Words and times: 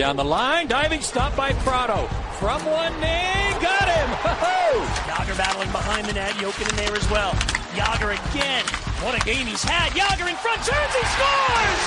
Down 0.00 0.16
the 0.16 0.24
line, 0.24 0.66
diving 0.66 1.02
stop 1.02 1.36
by 1.36 1.52
Prado. 1.60 2.08
From 2.40 2.64
one 2.64 2.90
knee, 3.04 3.52
got 3.60 3.84
him! 3.84 4.08
Yager 5.12 5.36
battling 5.36 5.68
behind 5.72 6.06
the 6.06 6.14
net, 6.14 6.32
Jokin 6.40 6.70
in 6.70 6.76
there 6.76 6.96
as 6.96 7.06
well. 7.10 7.34
Yager 7.76 8.12
again. 8.16 8.64
What 9.04 9.14
a 9.14 9.20
game 9.26 9.46
he's 9.46 9.62
had. 9.62 9.94
Yager 9.94 10.26
in 10.26 10.36
front, 10.36 10.64
turns, 10.64 10.94
he 10.96 11.04
scores! 11.04 11.84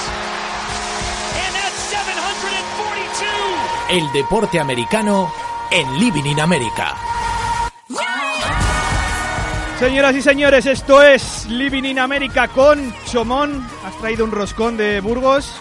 And 1.42 1.56
that's 1.58 1.74
742! 1.90 3.98
El 3.98 4.06
deporte 4.14 4.60
americano 4.60 5.34
en 5.72 6.00
Living 6.00 6.28
in 6.28 6.40
America. 6.40 6.96
Señoras 9.80 10.16
y 10.16 10.22
señores, 10.22 10.68
esto 10.68 11.02
es 11.02 11.48
Living 11.48 11.86
in 11.86 11.98
America 11.98 12.48
con 12.48 12.94
Chomón. 13.08 13.68
Has 13.84 13.98
traído 13.98 14.24
un 14.24 14.30
roscón 14.32 14.78
de 14.78 15.02
Burgos. 15.02 15.60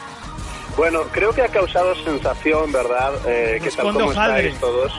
Bueno, 0.77 1.03
creo 1.13 1.33
que 1.33 1.43
ha 1.43 1.49
causado 1.49 1.95
sensación, 1.97 2.73
¿verdad? 2.73 3.13
Eh, 3.27 3.59
que 3.63 3.69
tal 3.77 3.87
como 3.93 4.13
estáis 4.43 4.61
todos, 4.61 4.93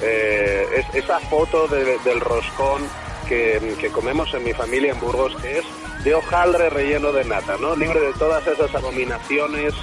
eh, 0.00 0.66
es- 0.76 1.04
esa 1.04 1.18
foto 1.20 1.66
de- 1.68 1.98
del 1.98 2.20
roscón 2.20 2.82
que, 3.28 3.74
que 3.80 3.88
comemos 3.90 4.32
en 4.34 4.44
mi 4.44 4.52
familia 4.52 4.92
en 4.92 5.00
Burgos, 5.00 5.34
que 5.42 5.58
es 5.58 5.64
de 6.04 6.14
hojaldre 6.14 6.70
relleno 6.70 7.10
de 7.12 7.24
nata, 7.24 7.56
¿no? 7.60 7.74
Libre 7.74 7.98
de 8.00 8.12
todas 8.14 8.46
esas 8.46 8.72
abominaciones 8.74 9.74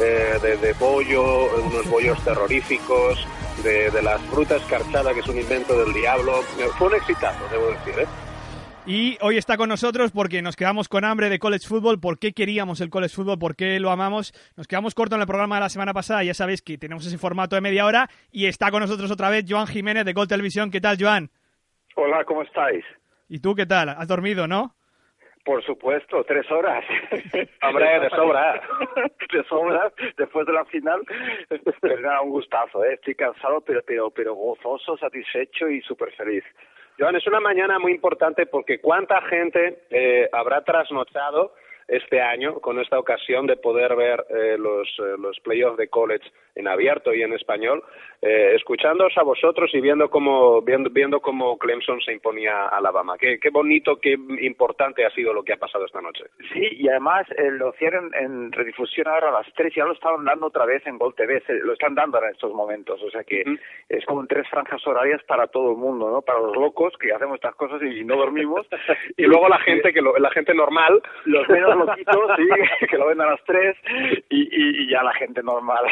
eh, 0.00 0.38
de, 0.42 0.56
de 0.58 0.72
bollo, 0.74 1.46
unos 1.56 1.88
bollos 1.90 2.18
terroríficos, 2.24 3.18
de, 3.64 3.90
de 3.90 4.00
la 4.02 4.16
fruta 4.30 4.54
escarchada, 4.56 5.12
que 5.12 5.20
es 5.20 5.26
un 5.26 5.38
invento 5.38 5.76
del 5.76 5.92
diablo. 5.92 6.42
Fue 6.78 6.86
un 6.86 6.94
exitazo, 6.94 7.40
debo 7.50 7.66
decir, 7.70 7.98
¿eh? 8.00 8.06
Y 8.90 9.18
hoy 9.20 9.36
está 9.36 9.58
con 9.58 9.68
nosotros 9.68 10.12
porque 10.12 10.40
nos 10.40 10.56
quedamos 10.56 10.88
con 10.88 11.04
hambre 11.04 11.28
de 11.28 11.38
college 11.38 11.68
football. 11.68 12.00
¿Por 12.00 12.18
qué 12.18 12.32
queríamos 12.32 12.80
el 12.80 12.88
college 12.88 13.14
football? 13.14 13.38
¿Por 13.38 13.54
qué 13.54 13.78
lo 13.80 13.90
amamos? 13.90 14.32
Nos 14.56 14.66
quedamos 14.66 14.94
corto 14.94 15.14
en 15.14 15.20
el 15.20 15.26
programa 15.26 15.56
de 15.56 15.60
la 15.60 15.68
semana 15.68 15.92
pasada. 15.92 16.24
Ya 16.24 16.32
sabéis 16.32 16.62
que 16.62 16.78
tenemos 16.78 17.06
ese 17.06 17.18
formato 17.18 17.54
de 17.54 17.60
media 17.60 17.84
hora. 17.84 18.08
Y 18.32 18.46
está 18.46 18.70
con 18.70 18.80
nosotros 18.80 19.10
otra 19.10 19.28
vez 19.28 19.44
Joan 19.46 19.66
Jiménez 19.66 20.06
de 20.06 20.14
Gol 20.14 20.26
Televisión. 20.26 20.70
¿Qué 20.70 20.80
tal, 20.80 20.96
Joan? 20.98 21.28
Hola, 21.96 22.24
¿cómo 22.24 22.40
estáis? 22.40 22.82
¿Y 23.28 23.40
tú 23.40 23.54
qué 23.54 23.66
tal? 23.66 23.90
¿Has 23.90 24.08
dormido, 24.08 24.48
no? 24.48 24.74
Por 25.44 25.62
supuesto, 25.66 26.24
tres 26.24 26.50
horas. 26.50 26.82
Hombre, 27.68 28.00
de 28.00 28.08
sobra. 28.08 28.58
de 29.34 29.44
sobra, 29.50 29.92
después 30.16 30.46
de 30.46 30.52
la 30.54 30.64
final. 30.64 31.02
Pero 31.82 32.00
nada, 32.00 32.22
un 32.22 32.30
gustazo, 32.30 32.82
¿eh? 32.86 32.94
Estoy 32.94 33.16
cansado, 33.16 33.60
pero, 33.60 33.82
pero, 33.86 34.10
pero 34.10 34.34
gozoso, 34.34 34.96
satisfecho 34.96 35.68
y 35.68 35.82
súper 35.82 36.10
feliz. 36.12 36.44
Joan, 36.98 37.14
es 37.14 37.26
una 37.28 37.38
mañana 37.38 37.78
muy 37.78 37.92
importante 37.92 38.46
porque 38.46 38.80
cuánta 38.80 39.22
gente 39.22 39.84
eh, 39.90 40.28
habrá 40.32 40.64
trasnochado 40.64 41.54
este 41.86 42.20
año 42.20 42.58
con 42.60 42.80
esta 42.80 42.98
ocasión 42.98 43.46
de 43.46 43.56
poder 43.56 43.94
ver 43.94 44.26
eh, 44.30 44.56
los, 44.58 44.88
eh, 44.98 45.14
los 45.16 45.38
playoffs 45.40 45.78
de 45.78 45.88
college 45.88 46.28
en 46.58 46.68
abierto 46.68 47.14
y 47.14 47.22
en 47.22 47.32
español, 47.32 47.82
eh, 48.20 48.52
escuchándoos 48.56 49.16
a 49.16 49.22
vosotros 49.22 49.70
y 49.72 49.80
viendo 49.80 50.10
cómo, 50.10 50.60
viendo, 50.60 50.90
viendo 50.90 51.20
cómo 51.20 51.56
Clemson 51.56 52.00
se 52.02 52.12
imponía 52.12 52.64
a 52.66 52.76
Alabama. 52.78 53.16
Qué, 53.16 53.38
qué 53.38 53.50
bonito, 53.50 53.96
qué 54.00 54.12
importante 54.40 55.06
ha 55.06 55.10
sido 55.10 55.32
lo 55.32 55.42
que 55.44 55.52
ha 55.52 55.56
pasado 55.56 55.86
esta 55.86 56.00
noche. 56.02 56.24
Sí, 56.52 56.68
y 56.72 56.88
además 56.88 57.26
eh, 57.36 57.50
lo 57.52 57.70
hicieron 57.70 58.10
en 58.14 58.52
redifusión 58.52 59.06
ahora 59.08 59.28
a 59.28 59.42
las 59.42 59.46
3 59.54 59.76
y 59.76 59.80
ahora 59.80 59.90
lo 59.92 59.94
estaban 59.94 60.24
dando 60.24 60.46
otra 60.46 60.66
vez 60.66 60.84
en 60.86 60.98
Gol 60.98 61.14
TV, 61.14 61.40
se- 61.46 61.54
lo 61.60 61.72
están 61.72 61.94
dando 61.94 62.16
ahora 62.18 62.28
en 62.28 62.34
estos 62.34 62.52
momentos, 62.52 63.00
o 63.02 63.10
sea 63.10 63.22
que 63.24 63.44
es 63.88 64.04
como 64.04 64.20
en 64.20 64.26
tres 64.26 64.48
franjas 64.48 64.84
horarias 64.86 65.22
para 65.24 65.46
todo 65.46 65.70
el 65.70 65.76
mundo, 65.78 66.10
¿no? 66.10 66.22
Para 66.22 66.40
los 66.40 66.56
locos 66.56 66.92
que 66.98 67.12
hacemos 67.12 67.36
estas 67.36 67.54
cosas 67.54 67.80
y 67.82 68.04
no 68.04 68.16
dormimos. 68.16 68.66
Y 69.16 69.22
luego 69.24 69.48
la 69.48 69.58
gente 69.60 69.92
que 69.92 70.00
lo- 70.02 70.16
la 70.18 70.30
gente 70.30 70.54
normal, 70.54 71.00
Los 71.24 71.48
menos 71.48 71.76
loquitos, 71.76 72.30
sí, 72.36 72.48
que 72.90 72.96
lo 72.98 73.06
ven 73.06 73.20
a 73.20 73.26
las 73.30 73.42
3 73.44 73.76
y, 74.30 74.40
y, 74.42 74.82
y 74.84 74.90
ya 74.90 75.02
la 75.02 75.12
gente 75.14 75.42
normal 75.42 75.84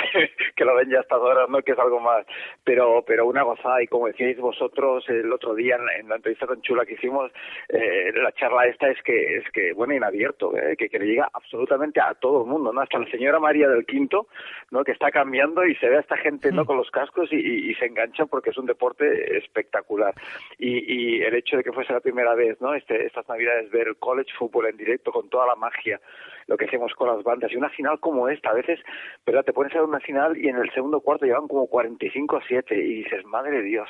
que 0.56 0.64
lo 0.64 0.74
ven 0.74 0.90
ya 0.90 0.98
a 0.98 1.02
estas 1.02 1.20
horas, 1.20 1.48
¿no? 1.48 1.62
Que 1.62 1.72
es 1.72 1.78
algo 1.78 2.00
más. 2.00 2.26
Pero 2.64 3.04
pero 3.06 3.26
una 3.26 3.42
gozada 3.42 3.82
y 3.82 3.86
como 3.86 4.06
decíais 4.08 4.38
vosotros 4.40 5.04
el 5.08 5.32
otro 5.32 5.54
día 5.54 5.76
en, 5.76 6.00
en 6.00 6.08
la 6.08 6.16
entrevista 6.16 6.46
con 6.46 6.60
Chula 6.62 6.84
que 6.86 6.94
hicimos, 6.94 7.30
eh, 7.68 8.12
la 8.14 8.32
charla 8.32 8.66
esta 8.66 8.88
es 8.88 9.00
que, 9.02 9.36
es 9.36 9.50
que 9.52 9.72
bueno, 9.74 9.92
en 9.94 10.04
abierto, 10.04 10.56
¿eh? 10.56 10.76
que, 10.76 10.88
que 10.88 10.98
le 10.98 11.06
llega 11.06 11.28
absolutamente 11.32 12.00
a 12.00 12.14
todo 12.14 12.42
el 12.42 12.48
mundo, 12.50 12.72
¿no? 12.72 12.80
Hasta 12.80 12.98
la 12.98 13.10
señora 13.10 13.38
María 13.38 13.68
del 13.68 13.84
Quinto, 13.86 14.26
¿no? 14.70 14.82
Que 14.84 14.92
está 14.92 15.10
cambiando 15.10 15.64
y 15.66 15.74
se 15.76 15.88
ve 15.88 15.98
a 15.98 16.00
esta 16.00 16.16
gente, 16.16 16.50
¿no? 16.52 16.64
Con 16.64 16.76
los 16.78 16.90
cascos 16.90 17.32
y, 17.32 17.36
y- 17.36 17.70
y 17.70 17.74
se 17.74 17.86
engancha 17.86 18.26
porque 18.26 18.50
es 18.50 18.58
un 18.58 18.66
deporte 18.66 19.36
espectacular. 19.38 20.14
Y, 20.58 21.18
y 21.18 21.22
el 21.22 21.34
hecho 21.34 21.56
de 21.58 21.64
que 21.64 21.72
fuese 21.72 21.92
la 21.92 22.00
primera 22.00 22.34
vez, 22.34 22.60
¿no? 22.60 22.74
Este, 22.74 23.06
estas 23.06 23.28
navidades 23.28 23.70
ver 23.70 23.94
college 23.98 24.30
football 24.38 24.66
en 24.66 24.76
directo 24.76 25.12
con 25.12 25.28
toda 25.28 25.46
la 25.46 25.54
magia, 25.56 26.00
lo 26.48 26.56
que 26.56 26.66
hacemos 26.66 26.92
con 26.94 27.08
las 27.08 27.22
bandas 27.24 27.50
y 27.52 27.56
una 27.56 27.68
final 27.70 27.98
como 28.00 28.28
esta, 28.28 28.50
a 28.50 28.54
veces, 28.54 28.80
¿verdad? 29.26 29.44
Te 29.44 29.52
pones 29.52 29.72
a 29.74 29.80
ver 29.80 29.88
una 29.88 30.00
final 30.00 30.36
y 30.36 30.48
en 30.48 30.56
el 30.56 30.70
segundo 30.72 31.00
cuarto 31.00 31.26
llevan 31.26 31.48
como 31.48 31.66
45 31.66 32.36
a 32.36 32.42
7 32.46 32.74
y 32.76 33.02
dices, 33.02 33.24
madre 33.24 33.58
de 33.58 33.62
Dios, 33.62 33.88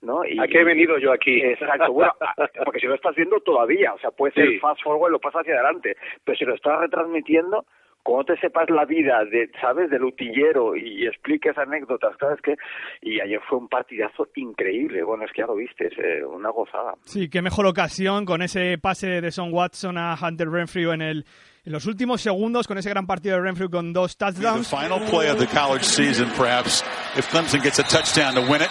¿no? 0.00 0.24
Y, 0.24 0.38
¿a 0.38 0.46
qué 0.48 0.60
he 0.60 0.64
venido 0.64 0.98
yo 0.98 1.12
aquí? 1.12 1.40
Exacto, 1.40 1.92
bueno, 1.92 2.12
porque 2.64 2.80
si 2.80 2.86
lo 2.86 2.94
estás 2.94 3.14
viendo 3.14 3.38
todavía, 3.40 3.94
o 3.94 3.98
sea, 3.98 4.10
puede 4.10 4.32
ser 4.34 4.48
Sí. 4.48 4.58
fast 4.58 4.82
forward 4.82 5.12
lo 5.12 5.20
pasas 5.20 5.42
hacia 5.42 5.54
adelante, 5.54 5.96
pero 6.24 6.36
si 6.36 6.44
lo 6.44 6.54
estás 6.54 6.80
retransmitiendo, 6.80 7.64
como 8.02 8.24
te 8.24 8.36
sepas 8.38 8.68
la 8.70 8.84
vida 8.84 9.24
de, 9.24 9.50
¿sabes?, 9.60 9.90
del 9.90 10.04
utillero 10.04 10.74
y 10.76 11.06
expliques 11.06 11.56
anécdotas, 11.56 12.16
¿sabes 12.18 12.40
qué? 12.42 12.56
Y 13.00 13.20
ayer 13.20 13.40
fue 13.48 13.58
un 13.58 13.68
partidazo 13.68 14.28
increíble, 14.34 15.02
bueno, 15.04 15.24
es 15.24 15.32
que 15.32 15.42
ya 15.42 15.46
lo 15.46 15.54
viste, 15.54 15.86
es 15.86 15.92
eh, 15.98 16.24
una 16.24 16.50
gozada. 16.50 16.94
Sí, 17.04 17.28
qué 17.28 17.42
mejor 17.42 17.66
ocasión 17.66 18.24
con 18.24 18.42
ese 18.42 18.76
pase 18.78 19.20
de 19.20 19.30
Son 19.30 19.52
Watson 19.52 19.98
a 19.98 20.16
Hunter 20.20 20.50
Renfrew 20.50 20.92
en, 20.92 21.02
el, 21.02 21.24
en 21.64 21.72
los 21.72 21.86
últimos 21.86 22.20
segundos, 22.20 22.66
con 22.66 22.76
ese 22.78 22.90
gran 22.90 23.06
partido 23.06 23.36
de 23.36 23.42
Renfrew 23.42 23.70
con 23.70 23.92
dos 23.92 24.16
The 24.16 24.24
touchdowns. 24.26 24.68
final 24.68 25.00
play 25.08 25.30
of 25.30 25.38
the 25.38 25.46
college 25.46 25.84
season, 25.84 26.28
perhaps, 26.36 26.82
if 27.16 27.30
Clemson 27.30 27.62
gets 27.62 27.78
a 27.78 27.84
touchdown 27.84 28.34
to 28.34 28.40
win 28.40 28.62
it. 28.62 28.70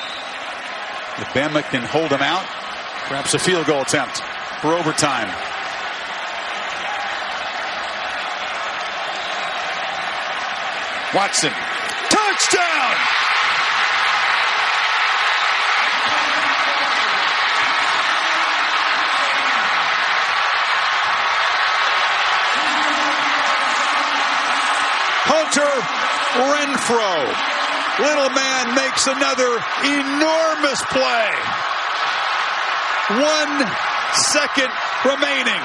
If 1.18 1.28
Bama 1.34 1.62
can 1.70 1.84
hold 1.84 2.10
them 2.10 2.22
out, 2.22 2.44
perhaps 3.08 3.34
a 3.34 3.40
field 3.40 3.66
goal 3.66 3.82
attempt 3.82 4.22
for 4.62 4.74
overtime. 4.74 5.28
Watson, 11.14 11.52
touchdown! 12.10 12.96
Hunter 25.28 25.68
Renfro. 26.48 27.28
Little 28.00 28.30
man 28.32 28.74
makes 28.74 29.08
another 29.08 29.60
enormous 29.84 30.80
play. 30.96 31.28
One 33.20 33.68
second 34.32 34.72
remaining. 35.04 35.62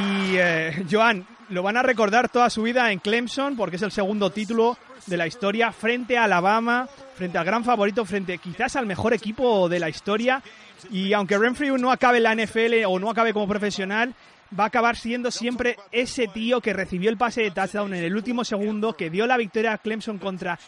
Y 0.00 0.36
eh, 0.36 0.84
Joan, 0.90 1.26
lo 1.50 1.62
van 1.62 1.76
a 1.76 1.82
recordar 1.82 2.28
toda 2.28 2.48
su 2.50 2.62
vida 2.62 2.90
en 2.92 3.00
Clemson 3.00 3.56
porque 3.56 3.76
es 3.76 3.82
el 3.82 3.92
segundo 3.92 4.30
título 4.30 4.78
de 5.06 5.16
la 5.16 5.26
historia 5.26 5.72
frente 5.72 6.16
a 6.16 6.24
Alabama, 6.24 6.88
frente 7.16 7.38
al 7.38 7.44
gran 7.44 7.64
favorito, 7.64 8.04
frente 8.04 8.38
quizás 8.38 8.76
al 8.76 8.86
mejor 8.86 9.12
equipo 9.12 9.68
de 9.68 9.80
la 9.80 9.88
historia. 9.88 10.42
Y 10.90 11.12
aunque 11.12 11.36
Renfrew 11.36 11.76
no 11.76 11.90
acabe 11.90 12.18
en 12.18 12.22
la 12.24 12.34
NFL 12.34 12.84
o 12.86 12.98
no 12.98 13.10
acabe 13.10 13.32
como 13.32 13.48
profesional, 13.48 14.14
va 14.58 14.64
a 14.64 14.68
acabar 14.68 14.96
siendo 14.96 15.30
siempre 15.30 15.76
ese 15.92 16.26
tío 16.28 16.60
que 16.60 16.72
recibió 16.72 17.10
el 17.10 17.16
pase 17.16 17.42
de 17.42 17.50
touchdown 17.50 17.94
en 17.94 18.04
el 18.04 18.14
último 18.14 18.44
segundo, 18.44 18.94
que 18.94 19.10
dio 19.10 19.26
la 19.26 19.36
victoria 19.36 19.72
a 19.72 19.78
Clemson 19.78 20.18
contra 20.18 20.58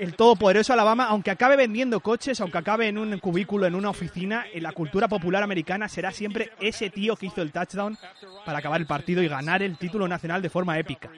el 0.00 0.14
todopoderoso 0.14 0.72
Alabama, 0.72 1.04
aunque 1.04 1.30
acabe 1.30 1.56
vendiendo 1.56 2.00
coches, 2.00 2.40
aunque 2.40 2.56
acabe 2.56 2.88
en 2.88 2.96
un 2.96 3.18
cubículo, 3.18 3.66
en 3.66 3.74
una 3.74 3.90
oficina, 3.90 4.46
en 4.50 4.62
la 4.62 4.72
cultura 4.72 5.08
popular 5.08 5.42
americana 5.42 5.90
será 5.90 6.10
siempre 6.10 6.52
ese 6.58 6.88
tío 6.88 7.16
que 7.16 7.26
hizo 7.26 7.42
el 7.42 7.52
touchdown 7.52 7.98
para 8.46 8.58
acabar 8.58 8.80
el 8.80 8.86
partido 8.86 9.22
y 9.22 9.28
ganar 9.28 9.62
el 9.62 9.76
título 9.76 10.08
nacional 10.08 10.40
de 10.40 10.48
forma 10.48 10.78
épica. 10.78 11.10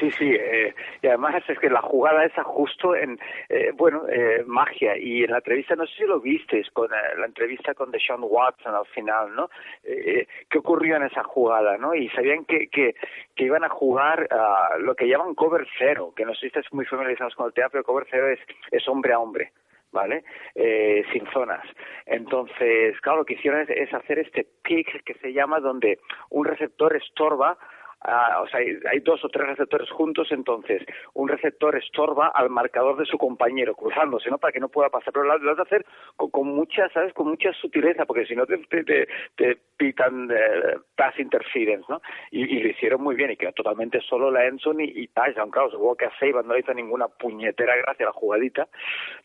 Sí, 0.00 0.10
sí, 0.12 0.32
eh, 0.32 0.74
y 1.02 1.08
además 1.08 1.44
es 1.46 1.58
que 1.58 1.68
la 1.68 1.82
jugada 1.82 2.24
esa 2.24 2.42
justo 2.42 2.96
en, 2.96 3.20
eh, 3.50 3.70
bueno, 3.74 4.08
eh, 4.08 4.42
magia, 4.46 4.96
y 4.96 5.24
en 5.24 5.30
la 5.30 5.36
entrevista, 5.36 5.76
no 5.76 5.86
sé 5.86 5.94
si 5.94 6.04
lo 6.04 6.20
visteis, 6.20 6.70
con 6.70 6.90
eh, 6.90 7.18
la 7.18 7.26
entrevista 7.26 7.74
con 7.74 7.90
Deshaun 7.90 8.22
Watson 8.24 8.74
al 8.74 8.86
final, 8.86 9.34
¿no? 9.36 9.50
Eh, 9.84 10.26
¿Qué 10.48 10.58
ocurrió 10.58 10.96
en 10.96 11.02
esa 11.02 11.22
jugada, 11.22 11.76
no? 11.76 11.94
Y 11.94 12.08
sabían 12.08 12.46
que, 12.46 12.68
que, 12.68 12.94
que 13.36 13.44
iban 13.44 13.62
a 13.62 13.68
jugar 13.68 14.26
uh, 14.30 14.80
lo 14.80 14.94
que 14.94 15.06
llaman 15.06 15.34
cover 15.34 15.66
cero, 15.78 16.14
que 16.16 16.24
no 16.24 16.32
sé 16.32 16.40
si 16.40 16.46
estáis 16.46 16.72
muy 16.72 16.86
familiarizados 16.86 17.34
con 17.34 17.46
el 17.46 17.52
tema, 17.52 17.68
pero 17.68 17.84
cover 17.84 18.06
cero 18.10 18.28
es, 18.28 18.40
es 18.70 18.88
hombre 18.88 19.12
a 19.12 19.18
hombre. 19.18 19.52
¿vale? 19.92 20.22
Eh, 20.54 21.04
sin 21.12 21.26
zonas. 21.32 21.66
Entonces, 22.06 23.00
claro, 23.00 23.18
lo 23.18 23.24
que 23.24 23.34
hicieron 23.34 23.62
es, 23.62 23.70
es 23.70 23.92
hacer 23.92 24.20
este 24.20 24.46
pick 24.62 25.02
que 25.02 25.14
se 25.14 25.32
llama 25.32 25.58
donde 25.58 25.98
un 26.30 26.44
receptor 26.44 26.94
estorba 26.94 27.58
Uh, 28.02 28.42
o 28.42 28.48
sea, 28.48 28.60
hay, 28.60 29.00
dos 29.00 29.22
o 29.24 29.28
tres 29.28 29.46
receptores 29.46 29.90
juntos, 29.90 30.28
entonces 30.30 30.82
un 31.12 31.28
receptor 31.28 31.76
estorba 31.76 32.28
al 32.28 32.48
marcador 32.48 32.96
de 32.96 33.04
su 33.04 33.18
compañero, 33.18 33.74
cruzándose, 33.74 34.30
¿no? 34.30 34.38
Para 34.38 34.52
que 34.52 34.60
no 34.60 34.70
pueda 34.70 34.88
pasar. 34.88 35.12
Pero 35.12 35.26
lo, 35.26 35.36
lo 35.38 35.50
has 35.50 35.56
de 35.58 35.62
hacer 35.62 35.86
con, 36.16 36.30
con, 36.30 36.48
mucha, 36.48 36.88
¿sabes? 36.90 37.12
Con 37.12 37.28
mucha 37.28 37.52
sutileza, 37.52 38.06
porque 38.06 38.24
si 38.24 38.34
no 38.34 38.46
te, 38.46 38.56
te, 38.58 38.84
te, 38.84 39.08
te 39.36 39.58
pitan 39.76 40.30
eh, 40.30 40.78
pass 40.96 41.18
interference, 41.18 41.86
¿no? 41.88 42.00
Y, 42.30 42.60
lo 42.60 42.68
hicieron 42.68 43.02
muy 43.02 43.16
bien 43.16 43.30
y 43.30 43.36
quedó 43.36 43.52
totalmente 43.52 44.00
solo 44.02 44.30
la 44.30 44.46
Enson 44.46 44.80
y, 44.80 44.84
y. 44.84 45.08
Claro, 45.50 45.70
supongo 45.70 45.96
que 45.96 46.06
a 46.06 46.18
Seiban 46.18 46.46
no 46.46 46.54
le 46.54 46.60
hizo 46.60 46.72
ninguna 46.74 47.08
puñetera 47.08 47.76
gracia 47.76 48.06
la 48.06 48.12
jugadita, 48.12 48.68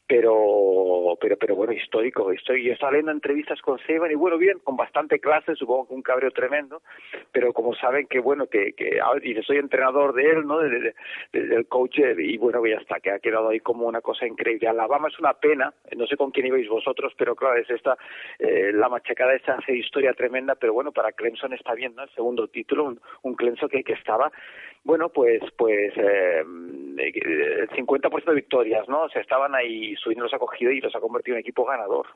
pero, 0.07 1.18
pero, 1.19 1.38
pero 1.38 1.56
bueno, 1.56 1.74
histórico, 1.74 2.31
histórico. 2.31 2.68
Yo 2.68 2.74
estaba 2.74 2.92
leyendo 2.92 3.12
entrevistas 3.12 3.62
con 3.62 3.80
Seiban 3.80 4.12
y 4.12 4.16
bueno, 4.16 4.38
bien, 4.38 4.60
con 4.60 4.75
bastante 4.75 5.19
clase, 5.19 5.56
supongo 5.56 5.88
que 5.88 5.94
un 5.94 6.01
cabreo 6.01 6.31
tremendo, 6.31 6.81
pero 7.31 7.54
como 7.54 7.75
saben 7.75 8.07
que 8.07 8.19
bueno, 8.19 8.48
que, 8.48 8.64
que 8.73 9.00
y 9.23 9.41
soy 9.44 9.57
entrenador 9.57 10.13
de 10.13 10.29
él, 10.29 10.47
¿no? 10.47 10.59
De, 10.59 10.69
de, 10.69 10.95
de, 11.33 11.47
del 11.47 11.67
coach 11.67 12.00
y 12.00 12.38
bueno, 12.38 12.65
ya 12.65 12.77
está, 12.77 13.00
que 13.00 13.12
ha 13.12 13.19
quedado 13.19 13.50
ahí 13.50 13.59
como 13.59 13.85
una 13.85 14.01
cosa 14.01 14.25
increíble. 14.25 14.67
Alabama 14.67 15.07
es 15.07 15.19
una 15.19 15.33
pena, 15.33 15.73
no 15.95 16.07
sé 16.07 16.17
con 16.17 16.31
quién 16.31 16.47
ibais 16.47 16.67
vosotros, 16.67 17.13
pero 17.17 17.35
claro, 17.35 17.57
es 17.57 17.69
esta, 17.69 17.97
eh, 18.39 18.71
la 18.73 18.89
machacada 18.89 19.33
esa 19.33 19.53
hace 19.53 19.75
historia 19.75 20.13
tremenda, 20.13 20.56
pero 20.56 20.73
bueno, 20.73 20.91
para 20.91 21.12
Clemson 21.12 21.53
está 21.53 21.73
bien, 21.73 21.95
¿no? 21.95 22.03
El 22.03 22.09
segundo 22.09 22.47
título, 22.47 22.85
un, 22.85 23.00
un 23.23 23.35
Clemson 23.35 23.69
que, 23.69 23.83
que 23.83 23.94
estaba, 23.94 24.31
bueno, 24.83 25.09
pues, 25.09 25.41
pues, 25.57 25.94
eh, 25.97 26.39
el 26.39 27.69
50% 27.69 28.25
de 28.25 28.35
victorias, 28.35 28.88
¿no? 28.88 29.03
O 29.03 29.09
sea, 29.09 29.21
estaban 29.21 29.56
ahí, 29.56 29.95
su 29.95 30.12
los 30.12 30.33
ha 30.33 30.39
cogido 30.39 30.71
y 30.71 30.81
los 30.81 30.95
ha 30.95 31.00
convertido 31.00 31.35
en 31.35 31.41
equipo 31.41 31.65
ganador. 31.65 32.07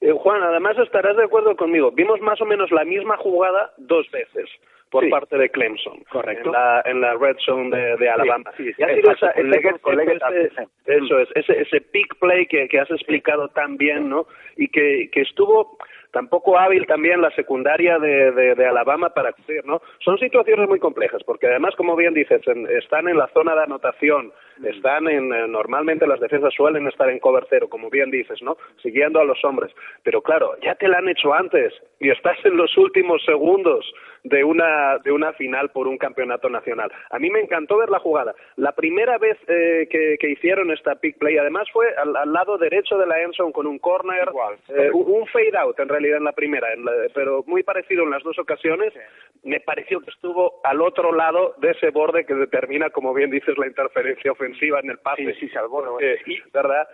Eh, 0.00 0.12
Juan, 0.12 0.42
además 0.42 0.78
estarás 0.78 1.16
de 1.16 1.24
acuerdo 1.24 1.56
conmigo. 1.56 1.90
Vimos 1.92 2.20
más 2.20 2.40
o 2.40 2.44
menos 2.44 2.70
la 2.70 2.84
misma 2.84 3.16
jugada 3.16 3.72
dos 3.76 4.10
veces 4.10 4.48
por 4.90 5.04
sí. 5.04 5.10
parte 5.10 5.36
de 5.36 5.48
Clemson. 5.50 6.02
Correcto. 6.10 6.48
En 6.48 6.52
la, 6.52 6.82
en 6.84 7.00
la 7.00 7.14
red 7.14 7.36
zone 7.44 7.76
de, 7.76 7.96
de 7.96 8.08
Alabama. 8.08 8.50
Sí, 8.56 8.64
sí, 8.72 8.74
y 8.78 8.82
ha 8.82 8.94
sido 8.94 9.12
esa, 9.12 9.30
ese, 9.30 9.58
ese, 9.58 10.68
eso 10.86 11.18
es, 11.18 11.28
ese, 11.34 11.62
ese 11.62 11.80
pick 11.80 12.18
play 12.18 12.46
que, 12.46 12.68
que 12.68 12.80
has 12.80 12.90
explicado 12.90 13.48
tan 13.48 13.76
bien, 13.76 14.08
¿no? 14.08 14.26
Y 14.56 14.68
que, 14.68 15.08
que 15.12 15.22
estuvo 15.22 15.76
tampoco 16.12 16.58
hábil 16.58 16.86
también 16.86 17.20
la 17.20 17.30
secundaria 17.30 17.98
de, 17.98 18.32
de, 18.32 18.54
de 18.54 18.66
Alabama 18.66 19.10
para 19.10 19.32
cubrir, 19.32 19.64
¿no? 19.64 19.80
Son 20.00 20.18
situaciones 20.18 20.68
muy 20.68 20.78
complejas, 20.78 21.22
porque 21.24 21.46
además, 21.46 21.74
como 21.76 21.96
bien 21.96 22.14
dices, 22.14 22.40
en, 22.46 22.66
están 22.66 23.08
en 23.08 23.16
la 23.16 23.28
zona 23.28 23.54
de 23.54 23.62
anotación, 23.62 24.32
están 24.64 25.08
en, 25.08 25.32
eh, 25.32 25.46
normalmente 25.48 26.06
las 26.06 26.20
defensas 26.20 26.52
suelen 26.54 26.86
estar 26.86 27.08
en 27.08 27.18
cover 27.18 27.46
cero, 27.48 27.68
como 27.68 27.90
bien 27.90 28.10
dices, 28.10 28.42
¿no? 28.42 28.56
Siguiendo 28.82 29.20
a 29.20 29.24
los 29.24 29.42
hombres. 29.44 29.72
Pero 30.02 30.22
claro, 30.22 30.56
ya 30.62 30.74
te 30.74 30.88
la 30.88 30.98
han 30.98 31.08
hecho 31.08 31.32
antes 31.32 31.72
y 32.00 32.10
estás 32.10 32.38
en 32.44 32.56
los 32.56 32.76
últimos 32.76 33.22
segundos 33.24 33.84
de 34.24 34.44
una, 34.44 34.98
de 34.98 35.12
una 35.12 35.32
final 35.32 35.70
por 35.70 35.86
un 35.86 35.96
campeonato 35.96 36.48
nacional. 36.48 36.90
A 37.10 37.18
mí 37.18 37.30
me 37.30 37.40
encantó 37.40 37.78
ver 37.78 37.88
la 37.88 37.98
jugada. 38.00 38.34
La 38.56 38.72
primera 38.72 39.18
vez 39.18 39.38
eh, 39.46 39.86
que, 39.90 40.16
que, 40.18 40.30
hicieron 40.30 40.70
esta 40.70 40.96
pick 40.96 41.18
play, 41.18 41.38
además 41.38 41.68
fue 41.72 41.86
al, 41.96 42.14
al 42.16 42.32
lado 42.32 42.58
derecho 42.58 42.98
de 42.98 43.06
la 43.06 43.20
endzone 43.22 43.52
con 43.52 43.66
un 43.66 43.78
corner, 43.78 44.28
eh, 44.68 44.90
un 44.92 45.26
fade 45.26 45.56
out 45.56 45.78
en 45.78 45.88
realidad 45.98 46.18
en 46.18 46.24
la 46.24 46.32
primera, 46.32 46.72
en 46.72 46.84
la, 46.84 46.92
pero 47.14 47.44
muy 47.46 47.62
parecido 47.62 48.04
en 48.04 48.10
las 48.10 48.22
dos 48.22 48.38
ocasiones. 48.38 48.92
Me 49.42 49.60
pareció 49.60 50.00
que 50.00 50.10
estuvo 50.10 50.60
al 50.64 50.80
otro 50.80 51.12
lado 51.12 51.54
de 51.58 51.70
ese 51.70 51.90
borde 51.90 52.24
que 52.24 52.34
determina, 52.34 52.90
como 52.90 53.14
bien 53.14 53.30
dices, 53.30 53.56
la 53.58 53.66
interferencia 53.66 54.32
ofensiva 54.32 54.80
en 54.80 54.90
el 54.90 54.98
pase. 54.98 55.24
Sí, 55.34 55.40
sí, 55.40 55.48
se 55.48 55.58
alboro, 55.58 56.00
eh, 56.00 56.18
¿verdad? 56.52 56.88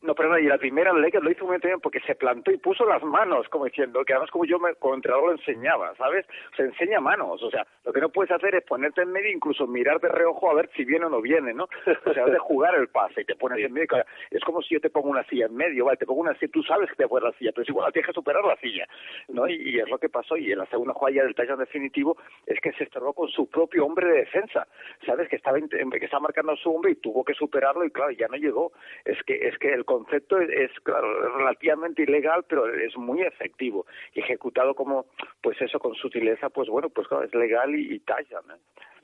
No, 0.00 0.14
perdón, 0.14 0.44
y 0.44 0.46
la 0.46 0.58
primera 0.58 0.92
Lakers 0.92 1.24
lo 1.24 1.30
hizo 1.30 1.44
muy 1.44 1.58
bien 1.58 1.80
porque 1.80 1.98
se 2.00 2.14
plantó 2.14 2.52
y 2.52 2.56
puso 2.56 2.84
las 2.84 3.02
manos, 3.02 3.48
como 3.48 3.64
diciendo, 3.64 4.04
que 4.04 4.12
además 4.12 4.30
como 4.30 4.44
yo 4.44 4.60
me, 4.60 4.74
como 4.76 4.94
entrenador 4.94 5.26
lo 5.26 5.32
enseñaba, 5.32 5.92
¿sabes? 5.96 6.24
Se 6.56 6.62
enseña 6.62 7.00
manos, 7.00 7.42
o 7.42 7.50
sea, 7.50 7.66
lo 7.84 7.92
que 7.92 8.00
no 8.00 8.08
puedes 8.08 8.30
hacer 8.30 8.54
es 8.54 8.64
ponerte 8.64 9.02
en 9.02 9.10
medio, 9.10 9.28
incluso 9.30 9.66
mirar 9.66 10.00
de 10.00 10.08
reojo 10.08 10.50
a 10.50 10.54
ver 10.54 10.70
si 10.76 10.84
viene 10.84 11.06
o 11.06 11.08
no 11.08 11.20
viene, 11.20 11.52
¿no? 11.52 11.68
O 12.06 12.14
sea, 12.14 12.26
de 12.26 12.38
jugar 12.38 12.76
el 12.76 12.88
pase 12.88 13.22
y 13.22 13.24
te 13.24 13.34
pones 13.34 13.58
en 13.58 13.72
medio, 13.72 13.88
es 14.30 14.44
como 14.44 14.62
si 14.62 14.74
yo 14.74 14.80
te 14.80 14.88
pongo 14.88 15.08
una 15.08 15.24
silla 15.24 15.46
en 15.46 15.56
medio, 15.56 15.84
¿vale? 15.84 15.96
Te 15.96 16.06
pongo 16.06 16.20
una 16.20 16.34
silla, 16.34 16.52
tú 16.52 16.62
sabes 16.62 16.88
que 16.90 16.96
te 16.96 17.08
puedes 17.08 17.24
la 17.24 17.36
silla, 17.36 17.50
pero 17.52 17.64
es 17.64 17.68
igual, 17.68 17.92
tienes 17.92 18.06
que 18.06 18.12
superar 18.12 18.44
la 18.44 18.56
silla, 18.56 18.86
¿no? 19.28 19.48
Y, 19.48 19.54
y, 19.54 19.80
es 19.80 19.88
lo 19.88 19.98
que 19.98 20.08
pasó, 20.08 20.36
y 20.36 20.52
en 20.52 20.58
la 20.58 20.66
segunda 20.66 20.94
jugada 20.94 21.24
del 21.24 21.34
touchdown 21.34 21.58
definitivo 21.58 22.16
es 22.46 22.60
que 22.60 22.72
se 22.72 22.84
estorbó 22.84 23.12
con 23.14 23.28
su 23.28 23.50
propio 23.50 23.84
hombre 23.84 24.06
de 24.06 24.18
defensa, 24.18 24.68
¿sabes? 25.04 25.28
Que 25.28 25.36
estaba, 25.36 25.58
que 25.58 26.04
estaba 26.04 26.20
marcando 26.20 26.52
a 26.52 26.56
su 26.56 26.72
hombre 26.72 26.92
y 26.92 26.96
tuvo 26.96 27.24
que 27.24 27.34
superarlo 27.34 27.84
y 27.84 27.90
claro, 27.90 28.12
ya 28.12 28.28
no 28.28 28.36
llegó. 28.36 28.72
Es 29.04 29.20
que, 29.24 29.48
es 29.48 29.58
que 29.58 29.72
el 29.72 29.84
concepto 29.88 30.38
es, 30.38 30.50
es 30.50 30.70
claro, 30.82 31.08
relativamente 31.38 32.02
ilegal, 32.02 32.44
pero 32.46 32.66
es 32.68 32.94
muy 32.96 33.22
efectivo 33.22 33.86
y 34.12 34.20
ejecutado 34.20 34.74
como, 34.74 35.06
pues 35.40 35.60
eso, 35.62 35.78
con 35.78 35.94
sutileza, 35.94 36.50
pues 36.50 36.68
bueno, 36.68 36.90
pues 36.90 37.08
claro, 37.08 37.24
es 37.24 37.34
legal 37.34 37.74
y, 37.74 37.94
y 37.94 37.98
talla. 38.00 38.40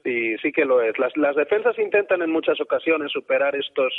Sí, 0.05 0.37
sí 0.43 0.53
que 0.53 0.67
lo 0.67 0.83
es. 0.83 0.99
Las, 0.99 1.17
las 1.17 1.35
defensas 1.35 1.79
intentan 1.79 2.21
en 2.21 2.31
muchas 2.31 2.61
ocasiones 2.61 3.11
superar 3.11 3.57
estos 3.57 3.93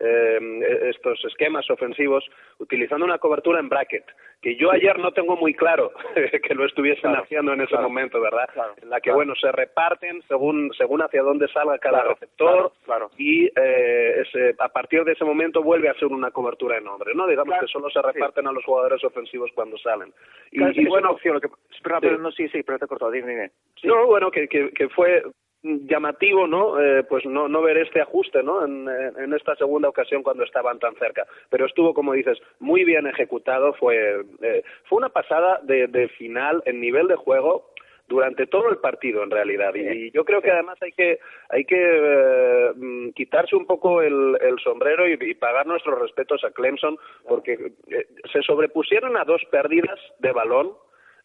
eh, 0.00 0.88
estos 0.90 1.22
esquemas 1.24 1.68
ofensivos 1.70 2.24
utilizando 2.58 3.04
una 3.04 3.18
cobertura 3.18 3.60
en 3.60 3.68
bracket, 3.68 4.04
que 4.40 4.56
yo 4.56 4.70
ayer 4.70 4.98
no 4.98 5.12
tengo 5.12 5.36
muy 5.36 5.54
claro 5.54 5.92
que 6.14 6.54
lo 6.54 6.64
estuviesen 6.64 7.10
claro, 7.10 7.22
haciendo 7.22 7.52
en 7.52 7.60
ese 7.60 7.70
claro, 7.70 7.88
momento, 7.88 8.20
¿verdad? 8.20 8.48
Claro, 8.52 8.74
en 8.80 8.88
la 8.88 9.00
que, 9.00 9.12
bueno, 9.12 9.34
se 9.34 9.52
reparten 9.52 10.22
según 10.28 10.72
según 10.76 11.02
hacia 11.02 11.22
dónde 11.22 11.48
salga 11.48 11.78
cada 11.78 12.04
receptor 12.04 12.72
y 13.18 13.46
eh, 13.46 14.22
ese, 14.22 14.54
a 14.58 14.68
partir 14.68 15.04
de 15.04 15.12
ese 15.12 15.24
momento 15.24 15.62
vuelve 15.62 15.88
a 15.88 15.94
ser 15.94 16.06
una 16.08 16.30
cobertura 16.30 16.78
en 16.78 16.88
hombre, 16.88 17.14
¿no? 17.14 17.26
Digamos 17.26 17.58
que 17.60 17.66
solo 17.66 17.90
se 17.90 18.00
reparten 18.00 18.46
a 18.46 18.52
los 18.52 18.64
jugadores 18.64 19.04
ofensivos 19.04 19.50
cuando 19.54 19.76
salen. 19.78 20.12
Y, 20.50 20.80
y 20.80 20.86
bueno, 20.86 21.10
opción, 21.10 21.34
lo 21.34 21.40
que, 21.40 21.48
espera, 21.74 22.00
pero 22.00 22.18
no, 22.18 22.32
sí, 22.32 22.48
sí, 22.48 22.62
pero 22.62 22.78
te 22.78 22.86
he 22.86 22.88
cortado, 22.88 23.10
dime, 23.10 23.28
dime. 23.28 23.50
Sí. 23.80 23.86
No, 23.86 24.06
bueno, 24.06 24.30
que, 24.30 24.48
que, 24.48 24.70
que 24.70 24.88
fue 24.88 25.22
llamativo 25.62 26.46
no 26.46 26.80
eh, 26.80 27.04
pues 27.04 27.26
no 27.26 27.48
no 27.48 27.60
ver 27.62 27.76
este 27.78 28.00
ajuste 28.00 28.42
no 28.42 28.64
en, 28.64 28.88
en, 28.88 29.32
esta 29.34 29.54
segunda 29.56 29.88
ocasión 29.88 30.22
cuando 30.22 30.44
estaban 30.44 30.78
tan 30.78 30.94
cerca. 30.96 31.26
Pero 31.50 31.66
estuvo 31.66 31.94
como 31.94 32.12
dices 32.14 32.38
muy 32.58 32.84
bien 32.84 33.06
ejecutado. 33.06 33.74
Fue 33.74 34.24
eh, 34.42 34.62
fue 34.84 34.98
una 34.98 35.10
pasada 35.10 35.60
de, 35.62 35.86
de 35.86 36.08
final 36.08 36.62
en 36.66 36.80
nivel 36.80 37.08
de 37.08 37.16
juego 37.16 37.70
durante 38.10 38.46
todo 38.48 38.68
el 38.68 38.78
partido 38.78 39.22
en 39.22 39.30
realidad. 39.30 39.72
Y, 39.74 40.10
yo 40.10 40.24
creo 40.24 40.42
que 40.42 40.50
además 40.50 40.76
hay 40.82 40.92
que 40.92 41.20
hay 41.48 41.64
que 41.64 41.78
eh, 41.78 43.12
quitarse 43.14 43.54
un 43.54 43.66
poco 43.66 44.02
el, 44.02 44.36
el 44.40 44.58
sombrero 44.58 45.08
y, 45.08 45.16
y, 45.20 45.34
pagar 45.34 45.66
nuestros 45.66 45.98
respetos 45.98 46.42
a 46.44 46.50
Clemson 46.50 46.98
porque 47.26 47.72
eh, 47.88 48.06
se 48.32 48.42
sobrepusieron 48.42 49.16
a 49.16 49.24
dos 49.24 49.42
pérdidas 49.50 49.98
de 50.18 50.32
balón 50.32 50.72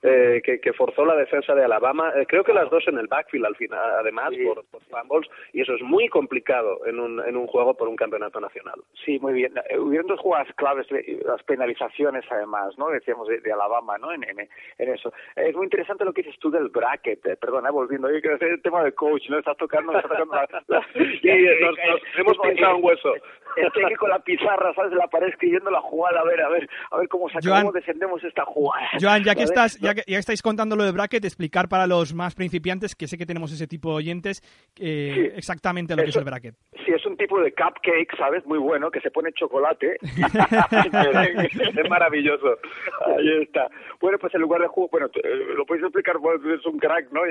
eh, 0.05 0.41
que, 0.43 0.59
que, 0.59 0.73
forzó 0.73 1.03
la 1.03 1.15
defensa 1.15 1.55
de 1.55 1.63
Alabama. 1.63 2.11
Eh, 2.15 2.25
creo 2.27 2.43
que 2.43 2.53
las 2.53 2.69
dos 2.69 2.87
en 2.87 2.97
el 2.97 3.07
backfield 3.07 3.45
al 3.45 3.55
final, 3.55 3.91
además, 3.99 4.29
sí. 4.29 4.43
por, 4.45 4.63
por, 4.65 4.81
fumbles, 4.83 5.29
y 5.53 5.61
eso 5.61 5.73
es 5.73 5.81
muy 5.81 6.07
complicado 6.09 6.85
en 6.85 6.99
un, 6.99 7.19
en 7.25 7.35
un 7.35 7.47
juego 7.47 7.73
por 7.73 7.87
un 7.87 7.95
campeonato 7.95 8.39
nacional. 8.39 8.79
Sí, 9.03 9.17
muy 9.19 9.33
bien. 9.33 9.53
Eh, 9.69 9.79
hubieron 9.79 10.07
dos 10.07 10.19
jugadas 10.19 10.47
claves, 10.55 10.87
las 11.25 11.41
penalizaciones 11.43 12.23
además, 12.29 12.77
¿no? 12.77 12.89
Decíamos 12.89 13.27
de, 13.27 13.39
de 13.39 13.51
Alabama, 13.51 13.97
¿no? 13.97 14.11
En, 14.11 14.23
en, 14.23 14.39
en, 14.77 14.93
eso. 14.93 15.11
Es 15.35 15.55
muy 15.55 15.65
interesante 15.65 16.05
lo 16.05 16.13
que 16.13 16.21
dices 16.21 16.39
tú 16.39 16.51
del 16.51 16.69
bracket, 16.69 17.25
eh, 17.25 17.35
perdona, 17.37 17.71
volviendo, 17.71 18.07
oye, 18.07 18.21
que 18.21 18.33
es 18.33 18.41
el 18.41 18.61
tema 18.61 18.83
del 18.83 18.93
coach, 18.93 19.29
¿no? 19.29 19.39
Estás 19.39 19.57
tocando, 19.57 19.91
estás 19.91 20.11
tocando 20.11 20.35
la, 20.35 20.47
la... 20.67 20.87
sí, 20.93 21.29
nos, 21.61 21.77
nos 21.77 22.19
hemos 22.19 22.37
pinchado 22.37 22.77
un 22.77 22.85
hueso. 22.85 23.15
Es 23.55 23.71
que, 23.71 23.85
que 23.85 23.95
con 23.95 24.09
la 24.09 24.19
pizarra, 24.19 24.73
¿sabes? 24.73 24.91
De 24.91 24.97
la 24.97 25.07
pared 25.07 25.29
escribiendo 25.29 25.71
la 25.71 25.81
jugada, 25.81 26.19
a 26.19 26.23
ver, 26.23 26.41
a 26.41 26.49
ver, 26.49 26.69
a 26.91 26.97
ver 26.97 27.07
cómo, 27.07 27.27
sacamos, 27.29 27.47
Joan, 27.47 27.61
cómo 27.61 27.71
descendemos 27.71 28.23
esta 28.23 28.43
jugada. 28.45 28.87
Joan, 28.99 29.23
ya 29.23 29.33
que 29.33 29.43
estás, 29.43 29.79
ya 29.79 29.94
ya 29.95 30.03
que 30.03 30.11
ya 30.11 30.19
estáis 30.19 30.41
contando 30.41 30.75
lo 30.75 30.83
de 30.83 30.91
bracket, 30.91 31.23
explicar 31.25 31.69
para 31.69 31.87
los 31.87 32.13
más 32.13 32.35
principiantes, 32.35 32.95
que 32.95 33.07
sé 33.07 33.17
que 33.17 33.25
tenemos 33.25 33.51
ese 33.51 33.67
tipo 33.67 33.89
de 33.89 33.95
oyentes, 33.95 34.41
eh, 34.79 35.33
exactamente 35.35 35.95
lo 35.95 36.03
que 36.03 36.09
es 36.09 36.15
el 36.15 36.23
bracket. 36.23 36.55
Sí, 36.85 36.91
es 36.91 37.05
un 37.05 37.17
tipo 37.17 37.39
de 37.39 37.51
cupcake, 37.53 38.15
¿sabes? 38.17 38.45
Muy 38.45 38.59
bueno, 38.59 38.91
que 38.91 39.01
se 39.01 39.11
pone 39.11 39.31
chocolate. 39.33 39.97
es 40.01 41.89
maravilloso. 41.89 42.57
Ahí 43.05 43.41
está. 43.41 43.69
Bueno, 43.99 44.17
pues 44.19 44.33
en 44.35 44.41
lugar 44.41 44.61
de 44.61 44.67
juego, 44.67 44.89
bueno, 44.91 45.07
eh, 45.15 45.53
lo 45.55 45.65
podéis 45.65 45.85
explicar, 45.85 46.17
vos, 46.17 46.39
es 46.45 46.65
un 46.65 46.77
crack, 46.77 47.11
¿no? 47.11 47.21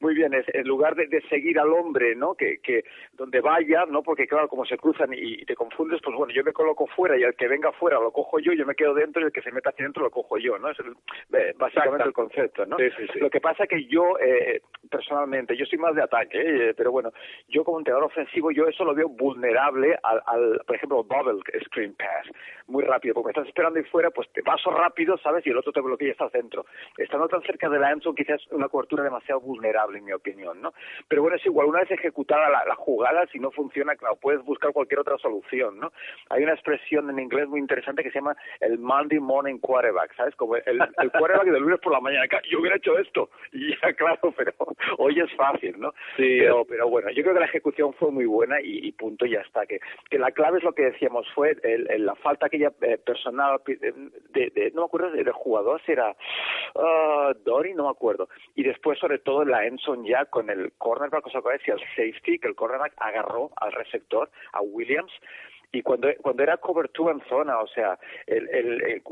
Muy 0.00 0.14
bien, 0.14 0.34
es 0.34 0.46
en 0.54 0.66
lugar 0.66 0.94
de, 0.94 1.06
de 1.06 1.20
seguir 1.28 1.58
al 1.58 1.72
hombre, 1.72 2.14
¿no? 2.14 2.34
Que, 2.34 2.58
que 2.58 2.84
donde 3.12 3.40
vaya, 3.40 3.84
¿no? 3.86 4.02
Porque 4.02 4.26
claro, 4.26 4.48
como 4.48 4.64
se 4.64 4.76
cruzan 4.76 5.10
y, 5.12 5.44
te 5.44 5.54
confundes, 5.54 6.00
pues 6.02 6.16
bueno, 6.16 6.32
yo 6.32 6.42
me 6.44 6.52
coloco 6.52 6.86
fuera 6.86 7.18
y 7.18 7.22
el 7.22 7.34
que 7.34 7.48
venga 7.48 7.72
fuera 7.72 8.00
lo 8.00 8.12
cojo 8.12 8.38
yo, 8.38 8.52
yo 8.52 8.66
me 8.66 8.74
quedo 8.74 8.94
dentro 8.94 9.22
y 9.22 9.26
el 9.26 9.32
que 9.32 9.42
se 9.42 9.52
meta 9.52 9.70
hacia 9.70 9.84
dentro 9.84 10.04
lo 10.04 10.10
cojo 10.10 10.38
yo, 10.38 10.58
¿no? 10.58 10.70
Es 10.70 10.78
eh, 10.80 11.54
básicamente 11.56 12.03
el 12.04 12.12
concepto, 12.12 12.66
¿no? 12.66 12.76
Sí, 12.76 12.88
sí, 12.96 13.06
sí. 13.12 13.18
Lo 13.18 13.30
que 13.30 13.40
pasa 13.40 13.66
que 13.66 13.84
yo, 13.86 14.18
eh, 14.18 14.62
personalmente, 14.90 15.56
yo 15.56 15.66
soy 15.66 15.78
más 15.78 15.94
de 15.94 16.02
ataque, 16.02 16.40
eh, 16.40 16.74
pero 16.76 16.92
bueno, 16.92 17.12
yo 17.48 17.64
como 17.64 17.78
entrenador 17.78 18.06
ofensivo, 18.06 18.50
yo 18.50 18.66
eso 18.66 18.84
lo 18.84 18.94
veo 18.94 19.08
vulnerable 19.08 19.98
al, 20.02 20.22
al 20.26 20.60
por 20.66 20.76
ejemplo, 20.76 21.04
bubble 21.04 21.40
screen 21.64 21.94
pass, 21.94 22.26
muy 22.66 22.84
rápido, 22.84 23.14
porque 23.14 23.30
estás 23.30 23.46
esperando 23.48 23.78
ahí 23.78 23.84
fuera, 23.86 24.10
pues 24.10 24.28
te 24.32 24.42
paso 24.42 24.70
rápido, 24.70 25.16
¿sabes? 25.18 25.46
Y 25.46 25.50
el 25.50 25.58
otro 25.58 25.72
te 25.72 25.80
bloquea 25.80 26.08
y 26.08 26.10
estás 26.10 26.32
dentro. 26.32 26.66
Estando 26.96 27.28
tan 27.28 27.42
cerca 27.42 27.68
de 27.68 27.78
la 27.78 27.90
endzone, 27.90 28.16
quizás 28.16 28.40
una 28.50 28.68
cobertura 28.68 29.02
demasiado 29.02 29.40
vulnerable, 29.40 29.98
en 29.98 30.04
mi 30.04 30.12
opinión, 30.12 30.60
¿no? 30.60 30.72
Pero 31.08 31.22
bueno, 31.22 31.36
es 31.36 31.46
igual, 31.46 31.66
una 31.66 31.80
vez 31.80 31.90
ejecutada 31.90 32.48
la, 32.50 32.64
la 32.64 32.74
jugada, 32.74 33.26
si 33.32 33.38
no 33.38 33.50
funciona, 33.50 33.96
claro, 33.96 34.16
puedes 34.16 34.42
buscar 34.44 34.72
cualquier 34.72 35.00
otra 35.00 35.18
solución, 35.18 35.78
¿no? 35.78 35.92
Hay 36.30 36.42
una 36.42 36.52
expresión 36.52 37.10
en 37.10 37.18
inglés 37.18 37.48
muy 37.48 37.60
interesante 37.60 38.02
que 38.02 38.10
se 38.10 38.18
llama 38.18 38.36
el 38.60 38.78
Monday 38.78 39.20
Morning 39.20 39.58
Quarterback, 39.58 40.14
¿sabes? 40.16 40.34
Como 40.36 40.56
el, 40.56 40.64
el 40.66 41.10
quarterback 41.12 41.46
del 41.46 41.62
lunes 41.62 41.80
por 41.84 41.92
la 41.92 42.00
mañana, 42.00 42.26
yo 42.50 42.60
hubiera 42.60 42.76
hecho 42.76 42.98
esto, 42.98 43.30
y 43.52 43.70
ya 43.70 43.92
claro, 43.92 44.32
pero 44.36 44.52
hoy 44.98 45.20
es 45.20 45.32
fácil, 45.36 45.78
¿no? 45.78 45.92
Sí, 46.16 46.38
pero, 46.40 46.64
pero 46.64 46.88
bueno, 46.88 47.10
yo 47.10 47.22
creo 47.22 47.34
que 47.34 47.40
la 47.40 47.46
ejecución 47.46 47.92
fue 47.94 48.10
muy 48.10 48.24
buena 48.26 48.60
y, 48.60 48.88
y 48.88 48.92
punto, 48.92 49.26
ya 49.26 49.40
está, 49.40 49.66
que, 49.66 49.78
que 50.10 50.18
la 50.18 50.32
clave 50.32 50.58
es 50.58 50.64
lo 50.64 50.72
que 50.72 50.84
decíamos, 50.84 51.26
fue 51.34 51.56
el, 51.62 51.90
el, 51.90 52.06
la 52.06 52.14
falta 52.16 52.46
aquella 52.46 52.72
eh, 52.80 52.98
personal 52.98 53.60
de, 53.66 54.50
de, 54.50 54.70
no 54.74 54.82
me 54.82 54.86
acuerdo 54.86 55.10
del 55.10 55.30
jugador, 55.32 55.80
si 55.84 55.92
era 55.92 56.16
uh, 56.74 57.34
Dory, 57.44 57.74
no 57.74 57.84
me 57.84 57.90
acuerdo, 57.90 58.28
y 58.54 58.64
después 58.64 58.98
sobre 58.98 59.18
todo 59.18 59.44
la 59.44 59.66
Enson 59.66 60.04
ya 60.04 60.24
con 60.24 60.50
el 60.50 60.72
cornerback, 60.78 61.30
sea, 61.30 61.40
decía 61.52 61.74
el 61.74 61.80
safety, 61.94 62.38
que 62.38 62.48
el 62.48 62.54
cornerback 62.54 62.94
agarró 62.96 63.50
al 63.56 63.72
receptor, 63.72 64.30
a 64.52 64.60
Williams, 64.62 65.12
y 65.74 65.82
cuando 65.82 66.08
cuando 66.22 66.42
era 66.42 66.56
cobertura 66.58 67.12
en 67.12 67.20
zona, 67.28 67.58
o 67.58 67.66
sea, 67.66 67.98
el, 68.26 68.48
el, 68.50 68.82
el 68.82 69.02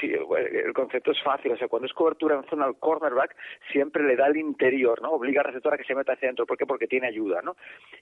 sí, 0.00 0.12
el 0.12 0.72
concepto 0.72 1.12
es 1.12 1.22
fácil, 1.22 1.52
o 1.52 1.56
sea, 1.56 1.68
cuando 1.68 1.86
es 1.86 1.92
cobertura 1.92 2.36
en 2.36 2.44
zona 2.48 2.64
al 2.64 2.78
cornerback, 2.78 3.36
siempre 3.72 4.02
le 4.02 4.16
da 4.16 4.26
el 4.28 4.36
interior, 4.36 5.00
¿no? 5.02 5.10
Obliga 5.10 5.40
al 5.40 5.48
receptor 5.48 5.74
a 5.74 5.76
que 5.76 5.84
se 5.84 5.94
meta 5.94 6.12
hacia 6.12 6.28
adentro, 6.28 6.46
¿por 6.46 6.56
qué? 6.56 6.66
Porque 6.66 6.86
tiene 6.86 7.08
ayuda, 7.08 7.42
¿no? 7.42 7.56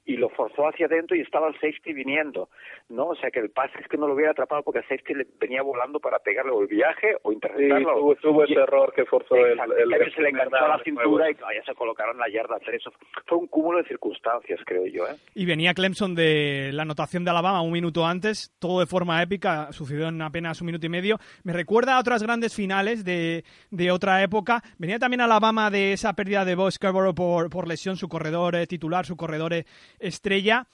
Y 0.05 0.17
lo 0.17 0.29
forzó 0.29 0.69
hacia 0.69 0.87
adentro 0.87 1.17
y 1.17 1.21
estaba 1.21 1.49
el 1.49 1.55
safety 1.55 1.93
viniendo, 1.93 2.49
¿no? 2.89 3.09
O 3.09 3.17
sea, 3.17 3.31
que 3.31 3.41
el 3.41 3.51
pase 3.51 3.79
es 3.81 3.89
que 3.89 3.97
no 3.97 4.07
lo 4.07 4.15
hubiera 4.15 4.33
atrapado 4.33 4.63
porque 4.63 4.81
el 4.81 4.89
safety 4.89 5.15
le 5.15 5.27
venía 5.41 5.63
volando 5.63 6.01
para 6.01 6.19
pegarle 6.19 6.53
o 6.53 6.63
el 6.63 6.69
viaje 6.69 7.17
o 7.23 7.33
interceptarlo. 7.33 7.95
Sí, 7.95 8.01
tuvo, 8.01 8.15
tuvo 8.17 8.45
ese 8.45 8.55
error 8.55 8.93
que 8.95 9.05
forzó 9.05 9.37
Exacto, 9.37 9.77
el, 9.77 9.93
el, 9.93 10.05
que 10.05 10.11
se 10.11 10.23
le 10.23 10.29
enganchó 10.31 10.57
a 10.57 10.69
la 10.77 10.83
cintura 10.83 11.31
y 11.31 11.35
ya 11.35 11.65
se 11.65 11.75
colocaron 11.75 12.19
la 12.19 12.29
yarda 12.29 12.59
tres. 12.61 12.83
Fue 13.27 13.39
un 13.39 13.47
cúmulo 13.47 13.79
de 13.79 13.89
circunstancias, 13.89 14.61
creo 14.65 14.87
yo, 14.87 15.07
¿eh? 15.07 15.17
Y 15.35 15.47
venía 15.47 15.75
Clemson 15.75 16.15
de 16.15 16.71
la 16.73 16.83
anotación 16.83 17.25
de 17.25 17.31
Alabama 17.31 17.63
un 17.63 17.73
minuto 17.73 18.07
antes, 18.07 18.55
todo 18.59 18.81
de 18.81 18.87
forma 18.87 19.23
épica, 19.23 19.73
sucedió 19.73 20.09
en 20.09 20.21
apenas 20.23 20.61
un 20.61 20.67
minuto 20.67 20.87
y 20.87 20.89
medio. 20.89 21.19
Me 21.45 21.53
recuerda 21.53 21.97
a 21.97 22.01
otras 22.01 22.23
grandes 22.23 22.55
finales 22.55 23.05
de, 23.05 23.45
de 23.71 23.91
otra 23.91 24.23
época. 24.23 24.62
Venía 24.79 24.99
también 24.99 25.21
Alabama 25.21 25.71
de 25.71 25.93
esa 25.93 26.12
pérdida 26.15 26.45
de 26.45 26.55
Bo 26.55 26.71
Scarborough 26.71 27.15
por, 27.15 27.51
por 27.51 27.69
lesión, 27.69 27.97
su 27.97 28.09
corredor 28.09 28.57
eh, 28.57 28.67
titular, 28.67 29.07
su 29.07 29.17
corredor 29.17 29.53
eh, 29.53 29.67
estrella. 29.99 30.67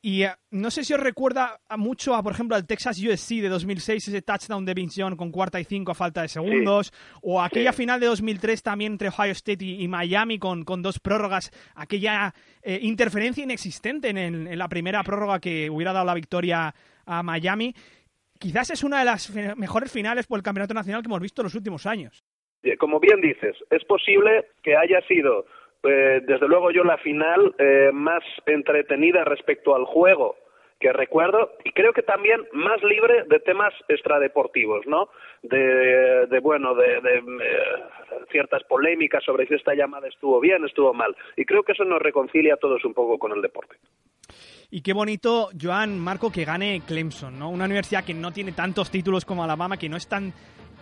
Y 0.00 0.24
uh, 0.24 0.28
no 0.52 0.70
sé 0.70 0.84
si 0.84 0.94
os 0.94 1.00
recuerda 1.00 1.60
mucho 1.76 2.14
a, 2.14 2.22
por 2.22 2.32
ejemplo, 2.32 2.54
al 2.54 2.66
Texas 2.66 2.98
USC 2.98 3.40
de 3.40 3.48
2006, 3.48 4.08
ese 4.08 4.22
touchdown 4.22 4.64
de 4.64 4.74
Vince 4.74 5.00
Young 5.00 5.16
con 5.16 5.32
cuarta 5.32 5.60
y 5.60 5.64
cinco 5.64 5.90
a 5.90 5.94
falta 5.94 6.22
de 6.22 6.28
segundos, 6.28 6.86
sí. 6.86 6.92
o 7.22 7.42
aquella 7.42 7.72
sí. 7.72 7.78
final 7.78 7.98
de 7.98 8.06
2003 8.06 8.62
también 8.62 8.92
entre 8.92 9.08
Ohio 9.08 9.32
State 9.32 9.64
y, 9.64 9.82
y 9.82 9.88
Miami 9.88 10.38
con, 10.38 10.64
con, 10.64 10.82
dos 10.82 11.00
prórrogas, 11.00 11.50
aquella 11.74 12.32
eh, 12.62 12.78
interferencia 12.82 13.42
inexistente 13.42 14.08
en, 14.08 14.18
el, 14.18 14.46
en, 14.46 14.58
la 14.58 14.68
primera 14.68 15.02
prórroga 15.02 15.40
que 15.40 15.68
hubiera 15.68 15.92
dado 15.92 16.06
la 16.06 16.14
victoria 16.14 16.74
a 17.04 17.22
Miami. 17.24 17.74
Quizás 18.38 18.70
es 18.70 18.84
una 18.84 19.00
de 19.00 19.04
las 19.04 19.34
mejores 19.56 19.92
finales 19.92 20.26
por 20.26 20.38
el 20.38 20.42
Campeonato 20.42 20.74
Nacional 20.74 21.02
que 21.02 21.08
hemos 21.08 21.20
visto 21.20 21.42
en 21.42 21.46
los 21.46 21.54
últimos 21.54 21.86
años. 21.86 22.24
Como 22.78 23.00
bien 23.00 23.20
dices, 23.20 23.56
es 23.70 23.84
posible 23.84 24.46
que 24.62 24.76
haya 24.76 25.00
sido 25.06 25.46
eh, 25.84 26.20
desde 26.26 26.48
luego 26.48 26.70
yo 26.70 26.82
la 26.82 26.98
final 26.98 27.54
eh, 27.58 27.90
más 27.92 28.22
entretenida 28.46 29.24
respecto 29.24 29.76
al 29.76 29.84
juego 29.84 30.36
que 30.80 30.92
recuerdo 30.92 31.52
y 31.64 31.72
creo 31.72 31.92
que 31.92 32.02
también 32.02 32.46
más 32.52 32.82
libre 32.82 33.24
de 33.24 33.40
temas 33.40 33.74
extradeportivos, 33.88 34.86
¿no? 34.86 35.08
De, 35.42 36.38
bueno, 36.40 36.74
de, 36.74 36.98
eh, 36.98 37.22
ciertas 38.30 38.62
polémicas 38.64 39.24
sobre 39.24 39.46
si 39.46 39.54
esta 39.54 39.74
llamada 39.74 40.06
estuvo 40.06 40.38
bien, 40.38 40.64
estuvo 40.64 40.94
mal. 40.94 41.16
Y 41.36 41.44
creo 41.44 41.64
que 41.64 41.72
eso 41.72 41.84
nos 41.84 42.00
reconcilia 42.00 42.54
a 42.54 42.58
todos 42.58 42.84
un 42.84 42.94
poco 42.94 43.18
con 43.18 43.32
el 43.32 43.42
deporte. 43.42 43.76
Y 44.70 44.82
qué 44.82 44.92
bonito, 44.92 45.48
Joan, 45.58 45.98
Marco, 45.98 46.30
que 46.30 46.44
gane 46.44 46.82
Clemson, 46.86 47.38
¿no? 47.38 47.48
Una 47.48 47.64
universidad 47.64 48.04
que 48.04 48.12
no 48.12 48.32
tiene 48.32 48.52
tantos 48.52 48.90
títulos 48.90 49.24
como 49.24 49.42
Alabama, 49.42 49.78
que 49.78 49.88
no 49.88 49.96
es 49.96 50.06
tan 50.06 50.34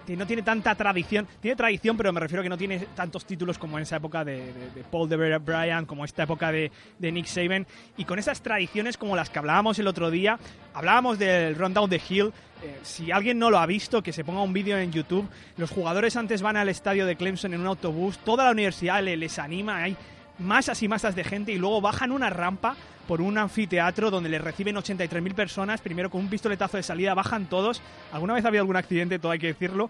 que 0.05 0.16
no 0.16 0.26
tiene 0.26 0.43
tanta 0.43 0.75
tradición, 0.76 1.26
tiene 1.40 1.57
tradición, 1.57 1.97
pero 1.97 2.12
me 2.12 2.21
refiero 2.21 2.40
a 2.40 2.45
que 2.45 2.49
no 2.49 2.57
tiene 2.57 2.78
tantos 2.95 3.25
títulos 3.25 3.59
como 3.59 3.76
en 3.76 3.83
esa 3.83 3.97
época 3.97 4.25
de, 4.25 4.52
Paul 4.88 5.09
de 5.09 5.38
Bryant, 5.38 5.87
como 5.87 6.05
esta 6.05 6.23
época 6.23 6.52
de, 6.52 6.71
Nick 7.00 7.26
Saban, 7.26 7.66
y 7.97 8.05
con 8.05 8.21
esas 8.21 8.40
tradiciones 8.40 8.97
como 8.97 9.16
las 9.16 9.31
que 9.31 9.40
hablábamos 9.40 9.81
el 9.81 9.88
otro 9.88 10.11
día, 10.12 10.38
hablábamos 10.75 11.19
del 11.19 11.57
Rundown 11.57 11.90
de 11.90 12.00
Hill, 12.09 12.33
eh, 12.62 12.78
si 12.83 13.11
alguien 13.11 13.40
no 13.40 13.50
lo 13.50 13.59
ha 13.59 13.66
visto, 13.66 14.00
que 14.00 14.12
se 14.12 14.23
ponga 14.23 14.43
un 14.43 14.52
vídeo 14.52 14.78
en 14.78 14.93
YouTube, 14.93 15.28
los 15.57 15.71
jugadores 15.71 16.14
antes 16.14 16.40
van 16.40 16.57
al 16.57 16.69
estadio 16.69 17.05
de 17.05 17.16
Clemson 17.16 17.52
en 17.55 17.61
un 17.62 17.66
autobús, 17.66 18.19
toda 18.19 18.45
la 18.45 18.52
universidad 18.52 19.02
les, 19.02 19.19
les 19.19 19.40
anima, 19.40 19.83
hay 19.83 19.97
masas 20.38 20.83
y 20.83 20.88
masas 20.88 21.14
de 21.14 21.25
gente 21.25 21.52
y 21.52 21.59
luego 21.59 21.81
bajan 21.81 22.12
una 22.12 22.31
rampa 22.31 22.76
por 23.07 23.21
un 23.21 23.38
anfiteatro 23.38 24.11
donde 24.11 24.28
les 24.28 24.40
reciben 24.40 24.76
83.000 24.76 25.35
personas, 25.35 25.81
primero 25.81 26.11
con 26.11 26.23
un 26.23 26.28
pistoletazo 26.28 26.76
de 26.76 26.83
salida, 26.83 27.14
bajan 27.14 27.47
todos. 27.47 27.81
¿Alguna 28.12 28.35
vez 28.35 28.45
ha 28.45 28.49
habido 28.49 28.62
algún 28.62 28.76
accidente? 28.76 29.19
Todo 29.19 29.33
hay 29.33 29.38
que 29.38 29.49
decirlo. 29.49 29.88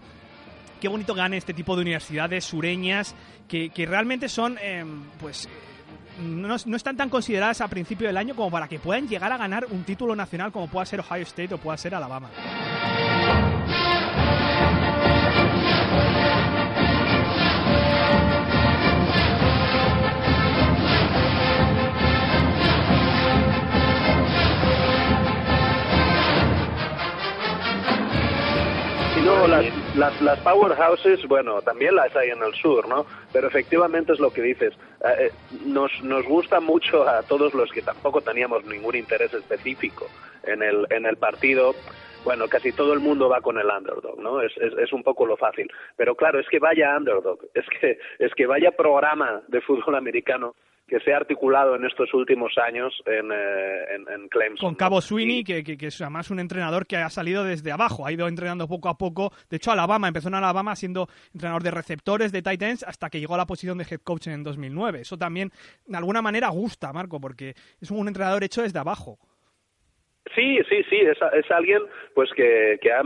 Qué 0.79 0.87
bonito 0.87 1.15
gane 1.15 1.37
este 1.37 1.53
tipo 1.53 1.75
de 1.75 1.81
universidades 1.81 2.45
sureñas 2.45 3.15
que, 3.47 3.69
que 3.69 3.85
realmente 3.87 4.29
son, 4.29 4.59
eh, 4.61 4.85
pues, 5.19 5.49
no, 6.21 6.55
no, 6.65 6.75
están 6.75 6.95
tan 6.95 7.09
consideradas 7.09 7.61
a 7.61 7.67
principio 7.67 8.07
del 8.07 8.17
año 8.17 8.35
como 8.35 8.51
para 8.51 8.67
que 8.67 8.77
puedan 8.77 9.07
llegar 9.07 9.31
a 9.31 9.37
ganar 9.37 9.65
un 9.69 9.83
título 9.83 10.15
nacional 10.15 10.51
como 10.51 10.67
pueda 10.67 10.85
ser 10.85 10.99
Ohio 10.99 11.23
State 11.23 11.53
o 11.53 11.57
pueda 11.57 11.77
ser 11.77 11.95
Alabama. 11.95 12.29
Luego 29.27 29.47
las, 29.47 29.95
las, 29.97 30.21
las, 30.21 30.39
powerhouses, 30.39 31.27
bueno, 31.27 31.61
también 31.61 31.95
las 31.95 32.15
hay 32.15 32.29
en 32.29 32.41
el 32.41 32.53
sur, 32.53 32.87
¿no? 32.87 33.05
Pero 33.33 33.47
efectivamente 33.47 34.13
es 34.13 34.19
lo 34.19 34.31
que 34.31 34.41
dices. 34.41 34.73
Eh, 35.03 35.31
nos, 35.65 35.91
nos 36.01 36.25
gusta 36.25 36.59
mucho 36.59 37.07
a 37.07 37.23
todos 37.23 37.53
los 37.53 37.69
que 37.71 37.81
tampoco 37.81 38.21
teníamos 38.21 38.63
ningún 38.65 38.95
interés 38.95 39.33
específico 39.33 40.07
en 40.43 40.63
el, 40.63 40.87
en 40.89 41.05
el 41.05 41.17
partido. 41.17 41.75
Bueno, 42.23 42.47
casi 42.47 42.71
todo 42.71 42.93
el 42.93 42.99
mundo 42.99 43.29
va 43.29 43.41
con 43.41 43.57
el 43.57 43.67
underdog, 43.67 44.19
¿no? 44.19 44.41
Es, 44.41 44.55
es, 44.57 44.73
es 44.77 44.93
un 44.93 45.03
poco 45.03 45.25
lo 45.25 45.35
fácil. 45.35 45.69
Pero 45.97 46.15
claro, 46.15 46.39
es 46.39 46.47
que 46.47 46.59
vaya 46.59 46.95
underdog, 46.97 47.39
es 47.53 47.65
que, 47.79 47.99
es 48.19 48.33
que 48.33 48.45
vaya 48.45 48.71
programa 48.71 49.41
de 49.47 49.61
fútbol 49.61 49.95
americano 49.95 50.55
que 50.87 50.99
se 51.01 51.13
ha 51.13 51.17
articulado 51.17 51.75
en 51.75 51.85
estos 51.85 52.13
últimos 52.13 52.53
años 52.57 52.93
en, 53.05 53.31
eh, 53.31 53.95
en, 53.95 54.07
en 54.07 54.29
Clemson. 54.29 54.69
Con 54.69 54.75
Cabo 54.75 55.01
Sweeney, 55.01 55.43
que, 55.43 55.63
que, 55.63 55.77
que, 55.77 55.87
es 55.87 56.01
además 56.01 56.31
un 56.31 56.39
entrenador 56.39 56.87
que 56.87 56.95
ha 56.95 57.09
salido 57.09 57.43
desde 57.43 57.71
abajo, 57.71 58.05
ha 58.05 58.11
ido 58.11 58.27
entrenando 58.27 58.67
poco 58.67 58.87
a 58.87 58.97
poco. 58.97 59.33
De 59.49 59.57
hecho, 59.57 59.71
Alabama 59.71 60.07
empezó 60.07 60.29
en 60.29 60.35
Alabama 60.35 60.75
siendo 60.75 61.09
entrenador 61.33 61.63
de 61.63 61.71
receptores 61.71 62.31
de 62.31 62.41
tight 62.41 62.61
ends 62.61 62.83
hasta 62.83 63.09
que 63.09 63.19
llegó 63.19 63.35
a 63.35 63.37
la 63.37 63.45
posición 63.45 63.77
de 63.77 63.85
head 63.89 63.99
coach 63.99 64.27
en 64.27 64.43
2009. 64.43 65.01
Eso 65.01 65.17
también, 65.17 65.51
de 65.85 65.97
alguna 65.97 66.21
manera, 66.21 66.47
gusta, 66.49 66.93
Marco, 66.93 67.19
porque 67.19 67.55
es 67.81 67.91
un 67.91 68.07
entrenador 68.07 68.43
hecho 68.43 68.61
desde 68.61 68.79
abajo. 68.79 69.19
Sí, 70.35 70.59
sí, 70.69 70.83
sí, 70.89 70.97
es, 70.97 71.17
es 71.33 71.51
alguien 71.51 71.83
pues 72.13 72.31
que, 72.33 72.79
que 72.81 72.91
ha, 72.91 73.03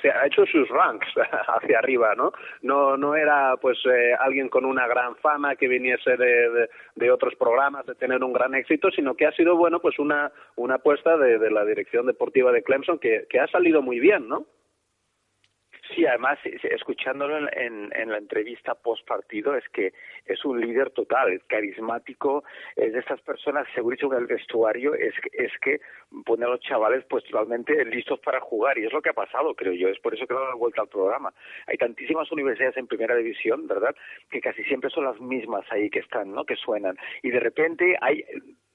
se 0.00 0.10
ha 0.10 0.26
hecho 0.26 0.46
sus 0.46 0.68
ranks 0.68 1.08
hacia 1.48 1.78
arriba, 1.78 2.14
¿no? 2.16 2.32
No, 2.62 2.96
no 2.96 3.14
era 3.14 3.56
pues 3.60 3.78
eh, 3.86 4.14
alguien 4.18 4.48
con 4.48 4.64
una 4.64 4.86
gran 4.86 5.16
fama 5.16 5.56
que 5.56 5.68
viniese 5.68 6.16
de, 6.16 6.68
de, 6.94 7.10
otros 7.10 7.34
programas, 7.36 7.86
de 7.86 7.94
tener 7.94 8.22
un 8.22 8.32
gran 8.32 8.54
éxito, 8.54 8.90
sino 8.90 9.14
que 9.14 9.26
ha 9.26 9.32
sido, 9.32 9.56
bueno, 9.56 9.80
pues 9.80 9.98
una, 9.98 10.32
una 10.56 10.76
apuesta 10.76 11.16
de, 11.16 11.38
de 11.38 11.50
la 11.50 11.64
dirección 11.64 12.06
deportiva 12.06 12.52
de 12.52 12.62
Clemson 12.62 12.98
que 12.98 13.40
ha 13.40 13.46
salido 13.48 13.82
muy 13.82 14.00
bien, 14.00 14.28
¿no? 14.28 14.46
Sí, 15.94 16.06
además, 16.06 16.38
escuchándolo 16.44 17.36
en, 17.52 17.90
en, 17.94 18.10
la 18.10 18.18
entrevista 18.18 18.74
post 18.74 19.06
partido, 19.06 19.54
es 19.54 19.68
que 19.70 19.92
es 20.24 20.42
un 20.44 20.60
líder 20.60 20.90
total, 20.90 21.32
es 21.32 21.42
carismático, 21.44 22.44
es 22.76 22.92
de 22.92 23.00
estas 23.00 23.20
personas, 23.20 23.66
segurísimo 23.74 24.14
en 24.14 24.20
el 24.20 24.26
vestuario, 24.26 24.94
es, 24.94 25.14
es 25.32 25.52
que 25.60 25.80
pone 26.24 26.46
a 26.46 26.48
los 26.48 26.60
chavales 26.60 27.04
pues 27.10 27.24
totalmente 27.24 27.84
listos 27.84 28.20
para 28.20 28.40
jugar, 28.40 28.78
y 28.78 28.86
es 28.86 28.92
lo 28.92 29.02
que 29.02 29.10
ha 29.10 29.14
pasado, 29.14 29.54
creo 29.54 29.72
yo, 29.72 29.88
es 29.88 29.98
por 29.98 30.14
eso 30.14 30.26
que 30.26 30.32
he 30.32 30.36
dado 30.36 30.48
la 30.48 30.54
vuelta 30.54 30.82
al 30.82 30.88
programa. 30.88 31.32
Hay 31.66 31.76
tantísimas 31.76 32.30
universidades 32.32 32.76
en 32.76 32.86
primera 32.86 33.14
división, 33.14 33.66
¿verdad?, 33.66 33.94
que 34.30 34.40
casi 34.40 34.64
siempre 34.64 34.88
son 34.88 35.04
las 35.04 35.20
mismas 35.20 35.64
ahí 35.70 35.90
que 35.90 35.98
están, 35.98 36.32
¿no?, 36.32 36.44
que 36.44 36.56
suenan, 36.56 36.96
y 37.22 37.30
de 37.30 37.40
repente 37.40 37.96
hay 38.00 38.24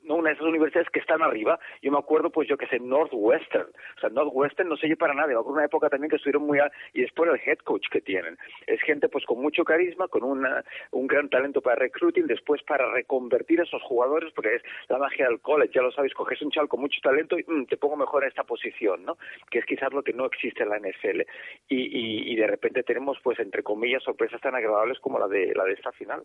no 0.07 0.15
una 0.15 0.29
de 0.29 0.35
esas 0.35 0.47
universidades 0.47 0.89
que 0.89 0.99
están 0.99 1.21
arriba. 1.21 1.59
Yo 1.81 1.91
me 1.91 1.97
acuerdo, 1.97 2.29
pues 2.29 2.47
yo 2.47 2.57
que 2.57 2.67
sé, 2.67 2.79
Northwestern. 2.79 3.67
O 3.97 3.99
sea, 3.99 4.09
Northwestern 4.09 4.69
no 4.69 4.77
se 4.77 4.87
oye 4.87 4.95
para 4.95 5.13
nada. 5.13 5.27
Me 5.27 5.37
una 5.37 5.65
época 5.65 5.89
también 5.89 6.09
que 6.09 6.15
estuvieron 6.15 6.45
muy... 6.45 6.59
A... 6.59 6.71
Y 6.93 7.03
es 7.03 7.11
por 7.11 7.27
el 7.27 7.39
head 7.45 7.59
coach 7.59 7.87
que 7.91 8.01
tienen. 8.01 8.37
Es 8.65 8.81
gente 8.81 9.09
pues 9.09 9.25
con 9.25 9.41
mucho 9.41 9.63
carisma, 9.63 10.07
con 10.07 10.23
una, 10.23 10.63
un 10.91 11.07
gran 11.07 11.29
talento 11.29 11.61
para 11.61 11.75
recruiting, 11.75 12.27
después 12.27 12.61
para 12.63 12.91
reconvertir 12.91 13.59
a 13.59 13.63
esos 13.63 13.81
jugadores, 13.83 14.31
porque 14.33 14.55
es 14.55 14.61
la 14.89 14.97
magia 14.97 15.27
del 15.27 15.39
college, 15.39 15.73
ya 15.73 15.81
lo 15.81 15.91
sabéis, 15.91 16.13
coges 16.13 16.41
un 16.41 16.51
chaval 16.51 16.69
con 16.69 16.81
mucho 16.81 16.99
talento 17.01 17.37
y 17.37 17.43
mm, 17.47 17.65
te 17.65 17.77
pongo 17.77 17.97
mejor 17.97 18.23
en 18.23 18.29
esta 18.29 18.43
posición, 18.43 19.03
¿no? 19.05 19.17
Que 19.49 19.59
es 19.59 19.65
quizás 19.65 19.91
lo 19.93 20.03
que 20.03 20.13
no 20.13 20.25
existe 20.25 20.63
en 20.63 20.69
la 20.69 20.79
NFL. 20.79 21.21
Y, 21.69 22.31
y, 22.31 22.35
de 22.35 22.47
repente 22.47 22.83
tenemos, 22.83 23.17
pues, 23.23 23.39
entre 23.39 23.63
comillas, 23.63 24.03
sorpresas 24.03 24.39
tan 24.41 24.55
agradables 24.55 24.99
como 24.99 25.19
la 25.19 25.27
de, 25.27 25.53
la 25.55 25.63
de 25.63 25.73
esta 25.73 25.91
final. 25.91 26.23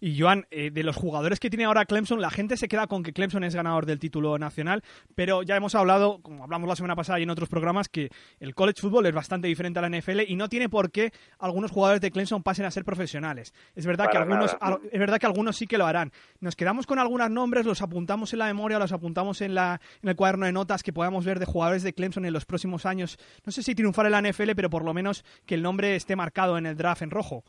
Y 0.00 0.20
Joan, 0.20 0.46
eh, 0.50 0.70
de 0.70 0.84
los 0.84 0.96
jugadores 0.96 1.40
que 1.40 1.48
tiene 1.50 1.64
ahora 1.64 1.86
Clemson, 1.86 2.20
la 2.20 2.30
gente 2.30 2.56
se 2.56 2.68
queda 2.68 2.86
con 2.86 3.02
que 3.02 3.12
Clemson 3.12 3.23
es 3.24 3.54
ganador 3.54 3.86
del 3.86 3.98
título 3.98 4.38
nacional, 4.38 4.82
pero 5.14 5.42
ya 5.42 5.56
hemos 5.56 5.74
hablado, 5.74 6.20
como 6.22 6.44
hablamos 6.44 6.68
la 6.68 6.76
semana 6.76 6.96
pasada 6.96 7.18
y 7.20 7.24
en 7.24 7.30
otros 7.30 7.48
programas, 7.48 7.88
que 7.88 8.10
el 8.38 8.54
college 8.54 8.80
football 8.80 9.06
es 9.06 9.14
bastante 9.14 9.48
diferente 9.48 9.78
a 9.78 9.82
la 9.82 9.88
NFL 9.88 10.20
y 10.26 10.36
no 10.36 10.48
tiene 10.48 10.68
por 10.68 10.90
qué 10.90 11.12
algunos 11.38 11.70
jugadores 11.70 12.00
de 12.00 12.10
Clemson 12.10 12.42
pasen 12.42 12.66
a 12.66 12.70
ser 12.70 12.84
profesionales. 12.84 13.54
Es 13.74 13.86
verdad 13.86 14.08
que 14.10 14.18
algunos 14.18 14.56
es 14.90 15.00
verdad 15.00 15.18
que 15.18 15.26
algunos 15.26 15.56
sí 15.56 15.66
que 15.66 15.78
lo 15.78 15.86
harán. 15.86 16.12
Nos 16.40 16.56
quedamos 16.56 16.86
con 16.86 16.98
algunos 16.98 17.30
nombres, 17.30 17.66
los 17.66 17.82
apuntamos 17.82 18.32
en 18.32 18.38
la 18.40 18.46
memoria, 18.46 18.78
los 18.78 18.92
apuntamos 18.92 19.40
en 19.40 19.54
la 19.54 19.80
en 20.02 20.08
el 20.08 20.16
cuaderno 20.16 20.46
de 20.46 20.52
notas 20.52 20.82
que 20.82 20.92
podamos 20.92 21.24
ver 21.24 21.38
de 21.38 21.46
jugadores 21.46 21.82
de 21.82 21.92
Clemson 21.92 22.24
en 22.24 22.32
los 22.32 22.46
próximos 22.46 22.86
años. 22.86 23.18
No 23.44 23.52
sé 23.52 23.62
si 23.62 23.74
triunfar 23.74 24.06
en 24.06 24.12
la 24.12 24.22
NFL, 24.22 24.52
pero 24.56 24.70
por 24.70 24.84
lo 24.84 24.94
menos 24.94 25.24
que 25.46 25.54
el 25.54 25.62
nombre 25.62 25.96
esté 25.96 26.16
marcado 26.16 26.58
en 26.58 26.66
el 26.66 26.76
draft 26.76 27.02
en 27.02 27.10
rojo. 27.10 27.44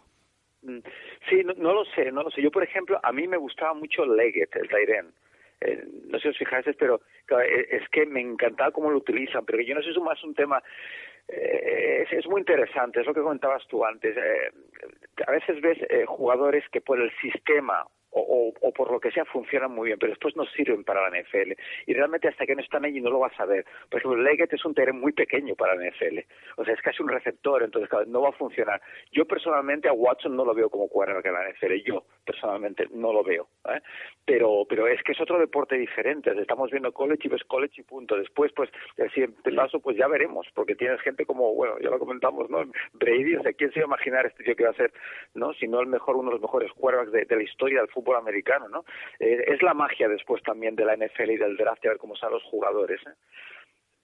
Mm, 0.62 0.80
sí, 1.30 1.44
no, 1.44 1.74
lo 1.74 1.86
sé, 1.86 2.12
no 2.12 2.24
lo 2.24 2.32
sé. 2.32 2.42
Yo, 2.42 2.52
por 2.52 2.64
ejemplo, 2.64 3.00
a 3.02 3.12
mí 3.12 3.28
me 3.28 3.38
gustaba 3.38 3.74
mucho 3.74 4.06
Leggett, 4.06 4.56
el 4.56 4.68
Tyren. 4.68 5.14
Eh, 5.62 5.84
no 6.08 6.18
sé 6.20 6.24
si 6.24 6.30
os 6.30 6.38
fijáis, 6.38 6.66
pero 6.78 7.02
eh, 7.42 7.68
es 7.72 7.88
que 7.90 8.06
me 8.06 8.22
encantaba 8.22 8.72
cómo 8.72 8.92
lo 8.92 8.98
utilizan, 8.98 9.46
pero 9.46 9.62
yo 9.62 9.76
no 9.76 9.82
sé 9.82 9.88
si 9.88 9.98
es 9.98 10.04
más 10.04 10.24
un 10.24 10.34
tema 10.34 10.62
eh, 11.28 12.06
es, 12.12 12.28
muy 12.28 12.42
interesante, 12.42 13.00
es 13.00 13.08
lo 13.08 13.14
que 13.14 13.22
comentabas 13.22 13.66
tú 13.68 13.84
antes. 13.84 14.16
a 15.26 15.32
veces 15.32 15.62
ves 15.62 15.80
jugadores 16.08 16.64
que 16.70 16.82
por 16.82 17.00
el 17.00 17.12
sistema 17.18 17.86
o, 18.16 18.54
o, 18.62 18.72
por 18.72 18.92
lo 18.92 19.00
que 19.00 19.12
sea 19.12 19.26
funcionan 19.26 19.72
muy 19.72 19.88
bien, 19.88 20.00
pero 20.00 20.12
después 20.12 20.36
no 20.36 20.46
sirven 20.46 20.84
para 20.84 21.10
la 21.10 21.20
NFL. 21.20 21.54
Y 21.86 21.94
realmente 21.94 22.30
hasta 22.30 22.46
que 22.46 22.56
no 22.56 22.62
están 22.62 22.86
allí 22.86 23.02
no 23.02 23.10
lo 23.10 23.20
vas 23.20 23.38
a 23.40 23.46
ver. 23.46 23.66
Por 23.90 24.00
ejemplo, 24.00 24.22
Leggett 24.22 24.54
es 24.54 24.64
un 24.64 24.74
terreno 24.74 25.00
muy 25.00 25.12
pequeño 25.12 25.56
para 25.56 25.76
la 25.76 25.90
NFL. 25.90 26.20
O 26.58 26.64
sea, 26.64 26.74
es 26.74 26.82
casi 26.82 27.04
un 27.04 27.10
receptor, 27.10 27.64
entonces 27.64 27.90
no 28.08 28.22
va 28.22 28.30
a 28.30 28.34
funcionar. 28.34 28.82
Yo 29.12 29.26
personalmente 29.26 29.90
a 29.90 29.94
Watson 29.94 30.36
no 30.36 30.46
lo 30.46 30.54
veo 30.54 30.70
como 30.70 30.88
quarterback 30.88 31.26
en 31.26 31.34
la 31.34 31.50
NFL. 31.50 31.74
Yo 31.86 32.06
personalmente 32.26 32.88
no 32.92 33.12
lo 33.12 33.24
veo. 33.24 33.50
¿eh? 33.70 33.82
Pero, 34.24 34.66
pero 34.70 34.88
es 34.88 35.04
que 35.04 35.12
es 35.12 35.22
otro 35.22 35.38
deporte 35.38 35.76
diferente. 35.76 36.32
Estamos 36.40 36.72
viendo 36.72 36.94
college 36.94 37.28
y 37.28 37.30
ves 37.30 37.44
college 37.44 37.82
y 37.82 37.84
punto. 37.84 38.16
Después, 38.16 38.52
pues, 38.54 38.70
el 38.98 39.12
siguiente 39.12 39.52
paso, 39.52 39.80
pues 39.80 39.98
ya 39.98 40.08
veremos, 40.08 40.48
porque 40.54 40.76
tienes 40.76 41.02
gente 41.02 41.26
como, 41.26 41.54
bueno, 41.54 41.78
ya 41.80 41.90
lo 41.90 42.00
comentamos, 42.00 42.50
¿no? 42.50 42.64
Brady, 42.94 43.36
o 43.36 43.42
sea, 43.42 43.54
¿quién 43.54 43.72
se 43.72 43.80
iba 43.80 43.86
a 43.86 43.88
imaginar 43.88 44.26
este 44.26 44.44
tío 44.44 44.56
que 44.56 44.64
va 44.64 44.70
a 44.72 44.76
ser, 44.76 44.94
¿no? 45.34 45.54
Si 45.54 45.68
no 45.68 45.82
el 45.82 45.88
mejor, 45.88 46.16
uno 46.16 46.30
de 46.30 46.36
los 46.36 46.42
mejores 46.42 46.72
quarterbacks 46.74 47.12
de, 47.12 47.26
de 47.26 47.36
la 47.36 47.44
historia 47.44 47.80
del 47.80 47.90
fútbol 47.90 48.05
americano, 48.14 48.68
¿no? 48.68 48.86
Eh, 49.20 49.44
es 49.48 49.62
la 49.62 49.74
magia 49.74 50.08
después 50.08 50.44
también 50.44 50.76
de 50.76 50.86
la 50.86 50.96
NFL 50.96 51.32
y 51.32 51.38
del 51.38 51.58
draft, 51.58 51.86
a 51.86 51.90
ver 51.90 51.98
cómo 51.98 52.16
salen 52.16 52.36
los 52.36 52.44
jugadores. 52.44 53.02
¿eh? 53.08 53.14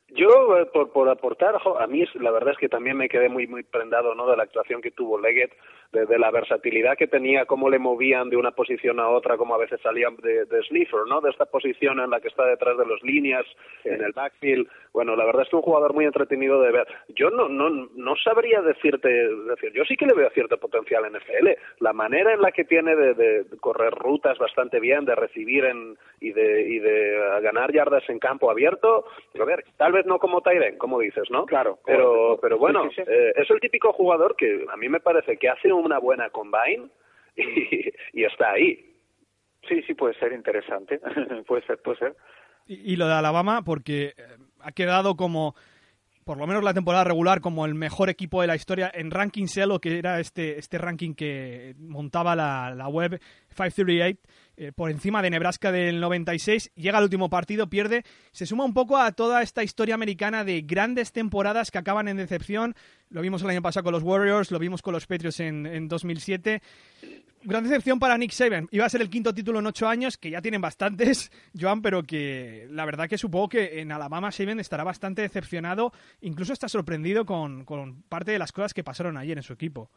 Yo, 0.09 0.57
eh, 0.57 0.65
por, 0.65 0.91
por 0.91 1.07
aportar, 1.09 1.55
a 1.79 1.87
mí 1.87 2.03
la 2.15 2.31
verdad 2.31 2.53
es 2.53 2.57
que 2.57 2.69
también 2.69 2.97
me 2.97 3.09
quedé 3.09 3.29
muy 3.29 3.47
muy 3.47 3.63
prendado 3.63 4.15
¿no? 4.15 4.27
de 4.29 4.37
la 4.37 4.43
actuación 4.43 4.81
que 4.81 4.91
tuvo 4.91 5.19
Leggett, 5.19 5.53
de, 5.91 6.19
la 6.19 6.31
versatilidad 6.31 6.97
que 6.97 7.07
tenía, 7.07 7.45
cómo 7.45 7.69
le 7.69 7.79
movían 7.79 8.29
de 8.29 8.37
una 8.37 8.51
posición 8.51 8.99
a 8.99 9.09
otra, 9.09 9.37
como 9.37 9.55
a 9.55 9.57
veces 9.57 9.79
salían 9.81 10.15
de, 10.17 10.45
de 10.45 10.63
sniffer, 10.63 11.01
¿no? 11.07 11.21
de 11.21 11.29
esta 11.29 11.45
posición 11.45 11.99
en 11.99 12.09
la 12.09 12.19
que 12.19 12.29
está 12.29 12.45
detrás 12.45 12.77
de 12.77 12.85
los 12.85 13.01
líneas, 13.03 13.45
en 13.83 14.01
el 14.01 14.13
backfield. 14.13 14.67
Bueno, 14.93 15.15
la 15.15 15.25
verdad 15.25 15.43
es 15.43 15.49
que 15.49 15.55
un 15.55 15.61
jugador 15.61 15.93
muy 15.93 16.05
entretenido 16.05 16.61
de 16.61 16.71
ver. 16.71 16.87
Yo 17.09 17.29
no, 17.29 17.49
no, 17.49 17.69
no 17.69 18.15
sabría 18.17 18.61
decirte, 18.61 19.09
decir, 19.09 19.71
yo 19.73 19.83
sí 19.85 19.95
que 19.95 20.05
le 20.05 20.13
veo 20.13 20.29
cierto 20.31 20.57
potencial 20.57 21.05
en 21.05 21.13
NFL. 21.13 21.49
La 21.79 21.93
manera 21.93 22.33
en 22.33 22.41
la 22.41 22.51
que 22.51 22.65
tiene 22.65 22.95
de, 22.95 23.13
de 23.13 23.45
correr 23.59 23.93
rutas 23.93 24.37
bastante 24.37 24.79
bien, 24.79 25.05
de 25.05 25.15
recibir 25.15 25.65
en, 25.65 25.97
y, 26.19 26.31
de, 26.31 26.61
y 26.69 26.79
de 26.79 27.39
ganar 27.41 27.71
yardas 27.73 28.07
en 28.09 28.19
campo 28.19 28.49
abierto, 28.49 29.05
a 29.39 29.43
ver, 29.43 29.65
tal 29.77 29.91
vez 29.91 30.05
no 30.05 30.19
como 30.19 30.41
Tyren, 30.41 30.77
como 30.77 30.99
dices, 30.99 31.29
¿no? 31.31 31.45
Claro. 31.45 31.79
Pero, 31.85 32.37
pero 32.41 32.57
bueno, 32.57 32.89
eh, 32.95 33.33
es 33.35 33.49
el 33.49 33.59
típico 33.59 33.91
jugador 33.93 34.35
que 34.35 34.65
a 34.71 34.77
mí 34.77 34.87
me 34.87 34.99
parece 34.99 35.37
que 35.37 35.49
hace 35.49 35.71
una 35.81 35.99
buena 35.99 36.29
combine 36.29 36.89
y, 38.13 38.23
está 38.23 38.51
ahí. 38.51 38.93
Sí, 39.67 39.81
sí, 39.83 39.93
puede 39.93 40.17
ser 40.19 40.33
interesante. 40.33 40.99
puede 41.47 41.65
ser, 41.65 41.81
puede 41.81 41.97
ser. 41.97 42.15
Y, 42.67 42.95
lo 42.95 43.07
de 43.07 43.13
Alabama, 43.13 43.63
porque 43.63 44.13
eh, 44.17 44.37
ha 44.59 44.71
quedado 44.71 45.15
como 45.15 45.55
por 46.23 46.37
lo 46.37 46.47
menos 46.47 46.63
la 46.63 46.73
temporada 46.73 47.03
regular 47.03 47.41
como 47.41 47.65
el 47.65 47.73
mejor 47.73 48.09
equipo 48.09 48.41
de 48.41 48.47
la 48.47 48.55
historia 48.55 48.91
en 48.93 49.11
ranking 49.11 49.47
lo 49.65 49.79
que 49.79 49.97
era 49.97 50.19
este, 50.19 50.59
este 50.59 50.77
ranking 50.77 51.13
que 51.13 51.75
montaba 51.79 52.35
la, 52.35 52.73
la 52.75 52.87
web 52.87 53.19
538 53.55 54.19
eh, 54.61 54.71
por 54.71 54.91
encima 54.91 55.23
de 55.23 55.31
Nebraska 55.31 55.71
del 55.71 55.99
96, 55.99 56.71
llega 56.75 56.99
al 56.99 57.05
último 57.05 57.31
partido, 57.31 57.67
pierde, 57.67 58.03
se 58.31 58.45
suma 58.45 58.63
un 58.63 58.75
poco 58.75 58.95
a 58.95 59.11
toda 59.11 59.41
esta 59.41 59.63
historia 59.63 59.95
americana 59.95 60.43
de 60.43 60.61
grandes 60.61 61.11
temporadas 61.11 61.71
que 61.71 61.79
acaban 61.79 62.07
en 62.07 62.17
decepción. 62.17 62.75
Lo 63.09 63.21
vimos 63.21 63.41
el 63.41 63.49
año 63.49 63.63
pasado 63.63 63.85
con 63.85 63.93
los 63.93 64.03
Warriors, 64.03 64.51
lo 64.51 64.59
vimos 64.59 64.83
con 64.83 64.93
los 64.93 65.07
Patriots 65.07 65.39
en, 65.39 65.65
en 65.65 65.87
2007. 65.87 66.61
Gran 67.43 67.63
decepción 67.63 67.97
para 67.97 68.19
Nick 68.19 68.33
Saban. 68.33 68.67
Iba 68.69 68.85
a 68.85 68.89
ser 68.89 69.01
el 69.01 69.09
quinto 69.09 69.33
título 69.33 69.57
en 69.57 69.65
ocho 69.65 69.87
años, 69.87 70.15
que 70.19 70.29
ya 70.29 70.43
tienen 70.43 70.61
bastantes, 70.61 71.31
Joan, 71.59 71.81
pero 71.81 72.03
que 72.03 72.67
la 72.69 72.85
verdad 72.85 73.09
que 73.09 73.17
supongo 73.17 73.49
que 73.49 73.81
en 73.81 73.91
Alabama 73.91 74.31
Saban 74.31 74.59
estará 74.59 74.83
bastante 74.83 75.23
decepcionado, 75.23 75.91
incluso 76.21 76.53
está 76.53 76.69
sorprendido 76.69 77.25
con, 77.25 77.65
con 77.65 78.03
parte 78.03 78.29
de 78.29 78.37
las 78.37 78.51
cosas 78.51 78.75
que 78.75 78.83
pasaron 78.83 79.17
ayer 79.17 79.37
en 79.39 79.43
su 79.43 79.53
equipo. 79.53 79.89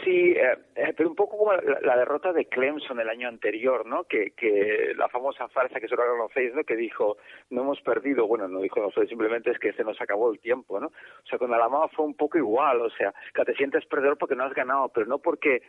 Sí, 0.00 0.32
eh, 0.32 0.56
eh, 0.74 0.94
pero 0.96 1.10
un 1.10 1.14
poco 1.14 1.36
como 1.36 1.52
la, 1.52 1.96
derrota 1.96 2.32
de 2.32 2.46
Clemson 2.46 2.98
el 2.98 3.10
año 3.10 3.28
anterior, 3.28 3.84
¿no? 3.84 4.04
Que, 4.04 4.30
que 4.30 4.94
la 4.96 5.08
famosa 5.08 5.48
farsa 5.48 5.80
que 5.80 5.86
seguro 5.86 6.16
conocéis, 6.16 6.54
¿no? 6.54 6.64
Que 6.64 6.76
dijo, 6.76 7.18
no 7.50 7.62
hemos 7.62 7.80
perdido, 7.82 8.26
bueno, 8.26 8.48
no 8.48 8.60
dijo, 8.60 8.80
no, 8.80 8.90
simplemente 9.06 9.50
es 9.50 9.58
que 9.58 9.72
se 9.74 9.84
nos 9.84 10.00
acabó 10.00 10.32
el 10.32 10.40
tiempo, 10.40 10.80
¿no? 10.80 10.86
O 10.86 11.26
sea, 11.28 11.38
con 11.38 11.52
Alabama 11.52 11.88
fue 11.88 12.06
un 12.06 12.14
poco 12.14 12.38
igual, 12.38 12.80
o 12.80 12.90
sea, 12.90 13.12
que 13.34 13.44
te 13.44 13.54
sientes 13.54 13.84
perdedor 13.86 14.16
porque 14.16 14.34
no 14.34 14.44
has 14.44 14.54
ganado, 14.54 14.88
pero 14.88 15.06
no 15.06 15.18
porque 15.18 15.62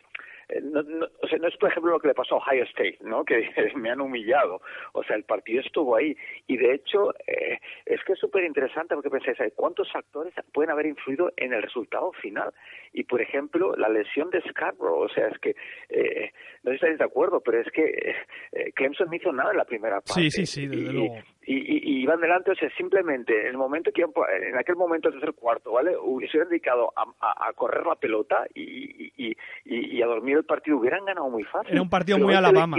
no, 0.62 0.82
no, 0.84 1.08
o 1.22 1.28
sea, 1.28 1.38
no 1.40 1.48
es 1.48 1.58
por 1.58 1.70
ejemplo 1.70 1.92
lo 1.92 2.00
que 2.00 2.08
le 2.08 2.14
pasó 2.14 2.36
a 2.36 2.38
Ohio 2.40 2.64
State, 2.64 2.98
¿no? 3.02 3.24
Que 3.24 3.50
me 3.76 3.90
han 3.90 4.02
humillado. 4.02 4.62
O 4.94 5.04
sea, 5.04 5.16
el 5.16 5.24
partido 5.24 5.62
estuvo 5.62 5.96
ahí. 5.96 6.16
Y 6.48 6.58
de 6.58 6.74
hecho, 6.74 7.14
eh, 7.28 7.60
es 7.86 8.04
que 8.04 8.14
es 8.14 8.20
súper 8.20 8.44
interesante 8.44 8.96
porque 8.96 9.10
pensáis, 9.10 9.54
¿cuántos 9.56 9.92
factores 9.92 10.34
pueden 10.54 10.72
haber 10.72 10.86
influido 10.86 11.32
en 11.38 11.54
el 11.54 11.62
resultado 11.62 12.12
final? 12.14 12.54
Y 12.94 13.04
por 13.04 13.22
ejemplo, 13.22 13.76
la 13.76 13.90
lesión 13.90 14.30
de 14.30 14.42
Scarborough, 14.50 15.04
o 15.04 15.10
sea, 15.10 15.28
es 15.28 15.40
que, 15.40 15.56
eh, 15.90 16.32
no 16.64 16.72
sé 16.72 16.78
si 16.78 16.86
estáis 16.86 16.98
de 17.00 17.06
acuerdo, 17.06 17.42
pero 17.42 17.60
es 17.60 17.72
que 17.72 18.16
eh, 18.52 18.72
Clemson 18.74 19.08
no 19.10 19.16
hizo 19.16 19.32
nada 19.32 19.52
en 19.52 19.58
la 19.58 19.66
primera 19.66 20.02
parte. 20.02 20.30
Sí, 20.30 20.32
sí, 20.32 20.46
sí, 20.46 20.68
desde 20.68 20.94
luego 20.94 21.16
y, 21.46 21.56
y, 21.56 22.02
iban 22.04 22.22
delante, 22.22 22.52
o 22.52 22.56
sea, 22.56 22.70
simplemente 22.78 23.42
en 23.42 23.48
el 23.48 23.58
momento 23.58 23.92
que 23.92 24.02
en 24.04 24.58
aquel 24.58 24.76
momento 24.76 25.10
del 25.10 25.20
tercer 25.20 25.36
cuarto, 25.36 25.72
¿vale? 25.72 25.96
Hubieran 25.98 26.50
dedicado 26.50 26.94
a, 26.96 27.06
a, 27.48 27.54
correr 27.54 27.86
la 27.86 27.96
pelota 27.96 28.46
y, 28.54 29.12
y, 29.18 29.36
y, 29.66 30.02
a 30.02 30.06
dormir 30.06 30.38
el 30.38 30.46
partido, 30.46 30.78
hubieran 30.78 31.06
ganado 31.06 31.30
muy 31.30 31.44
fácil. 31.44 31.74
Era 31.74 31.82
un 31.82 31.90
partido 31.90 32.18
muy 32.20 32.34
Alabama. 32.34 32.78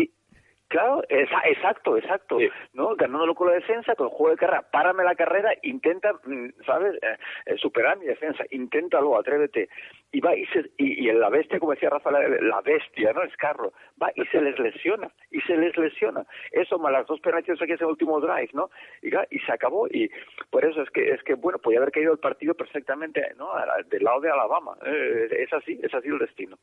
Claro, 0.74 1.04
exacto, 1.08 1.96
exacto, 1.96 2.36
¿no? 2.72 2.96
Ganándolo 2.96 3.36
con 3.36 3.46
la 3.46 3.54
defensa, 3.54 3.94
con 3.94 4.08
el 4.08 4.12
juego 4.12 4.30
de 4.32 4.38
carrera, 4.38 4.62
párame 4.72 5.04
la 5.04 5.14
carrera, 5.14 5.52
intenta, 5.62 6.14
mm, 6.24 6.48
¿sabes? 6.66 6.96
Eh, 7.00 7.16
eh, 7.46 7.56
superar 7.58 7.96
mi 7.96 8.06
defensa, 8.06 8.42
inténtalo, 8.50 9.16
atrévete. 9.16 9.68
Y 10.10 10.20
va 10.20 10.34
y, 10.34 10.44
se, 10.46 10.72
y, 10.76 11.12
la 11.12 11.28
bestia, 11.28 11.60
como 11.60 11.74
decía 11.74 11.90
Rafael, 11.90 12.48
la 12.48 12.60
bestia, 12.60 13.12
¿no? 13.12 13.22
Es 13.22 13.36
carro, 13.36 13.72
va 14.02 14.10
y 14.16 14.24
se 14.24 14.40
les 14.40 14.58
lesiona, 14.58 15.12
y 15.30 15.40
se 15.42 15.56
les 15.56 15.76
lesiona. 15.76 16.26
Eso 16.50 16.76
más 16.80 16.90
las 16.90 17.06
dos 17.06 17.20
penaltis 17.20 17.62
aquí 17.62 17.74
es 17.74 17.80
el 17.80 17.86
último 17.86 18.18
drive, 18.18 18.50
¿no? 18.52 18.68
Y, 19.00 19.14
y 19.30 19.38
se 19.46 19.52
acabó, 19.52 19.86
y 19.86 20.10
por 20.50 20.64
eso 20.64 20.82
es 20.82 20.90
que, 20.90 21.08
es 21.12 21.22
que 21.22 21.34
bueno, 21.34 21.60
podía 21.60 21.78
haber 21.78 21.92
caído 21.92 22.10
el 22.10 22.18
partido 22.18 22.54
perfectamente, 22.54 23.22
¿no? 23.36 23.50
Del 23.86 24.02
lado 24.02 24.20
de 24.20 24.30
Alabama. 24.32 24.76
Eh, 24.84 25.28
es 25.38 25.52
así, 25.52 25.78
es 25.80 25.94
así 25.94 26.08
el 26.08 26.18
destino. 26.18 26.58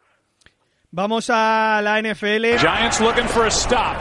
Vamos 0.94 1.30
a 1.30 1.80
la 1.82 2.00
NFL. 2.02 2.60
Giants 2.60 3.00
looking 3.00 3.26
for 3.26 3.46
a 3.46 3.52
stop. 3.52 3.96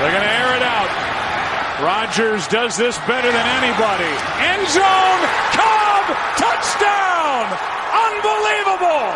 They're 0.00 0.10
going 0.10 0.24
to 0.24 0.28
air 0.28 0.56
it 0.56 0.62
out. 0.64 0.90
Rodgers 1.84 2.48
does 2.48 2.76
this 2.76 2.98
better 3.06 3.30
than 3.30 3.46
anybody. 3.62 4.10
End 4.42 4.66
zone, 4.66 5.22
Cobb, 5.54 6.16
touchdown! 6.36 7.46
Unbelievable! 8.10 9.14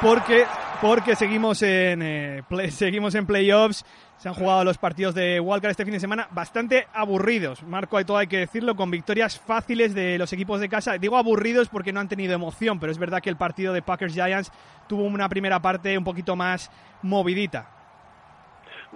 Porque 0.00 0.46
porque 0.80 1.16
seguimos 1.16 1.60
en 1.62 2.00
eh, 2.02 2.42
play, 2.48 2.70
seguimos 2.70 3.14
en 3.14 3.26
playoffs. 3.26 3.84
Se 4.18 4.28
han 4.28 4.34
jugado 4.34 4.64
los 4.64 4.78
partidos 4.78 5.14
de 5.14 5.40
Walker 5.40 5.70
este 5.70 5.84
fin 5.84 5.92
de 5.92 6.00
semana 6.00 6.28
bastante 6.30 6.88
aburridos. 6.94 7.62
Marco, 7.62 7.98
hay 7.98 8.06
todo 8.06 8.16
hay 8.16 8.26
que 8.26 8.38
decirlo, 8.38 8.74
con 8.74 8.90
victorias 8.90 9.38
fáciles 9.38 9.94
de 9.94 10.16
los 10.16 10.32
equipos 10.32 10.58
de 10.60 10.70
casa. 10.70 10.96
Digo 10.96 11.18
aburridos 11.18 11.68
porque 11.68 11.92
no 11.92 12.00
han 12.00 12.08
tenido 12.08 12.32
emoción, 12.32 12.80
pero 12.80 12.90
es 12.90 12.98
verdad 12.98 13.20
que 13.20 13.28
el 13.28 13.36
partido 13.36 13.74
de 13.74 13.82
Packers 13.82 14.14
Giants 14.14 14.50
tuvo 14.88 15.04
una 15.04 15.28
primera 15.28 15.60
parte 15.60 15.98
un 15.98 16.04
poquito 16.04 16.34
más 16.34 16.70
movidita. 17.02 17.75